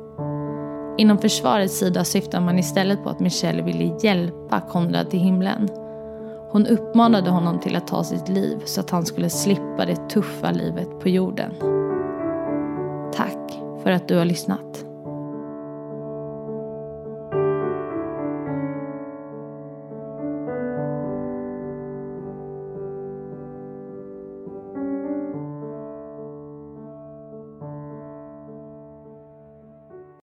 Inom 0.98 1.18
försvarets 1.18 1.80
sida 1.80 2.04
syftar 2.04 2.42
man 2.42 2.60
istället 2.60 3.04
på 3.04 3.10
att 3.10 3.20
Michelle 3.20 3.64
ville 3.64 4.00
hjälpa 4.04 4.62
Konrad 4.62 5.10
till 5.10 5.20
himlen. 5.20 5.70
Hon 6.52 6.68
uppmanade 6.68 7.30
honom 7.30 7.60
till 7.60 7.76
att 7.76 7.88
ta 7.88 8.04
sitt 8.04 8.30
liv 8.30 8.58
så 8.66 8.82
att 8.82 8.90
han 8.90 9.06
skulle 9.06 9.30
slippa 9.30 9.86
det 9.86 10.10
tuffa 10.10 10.52
livet 10.52 11.00
på 11.00 11.10
jorden. 11.10 11.52
Tack 13.14 13.60
för 13.84 13.92
att 13.92 14.08
du 14.08 14.18
har 14.18 14.26
lyssnat. 14.26 14.93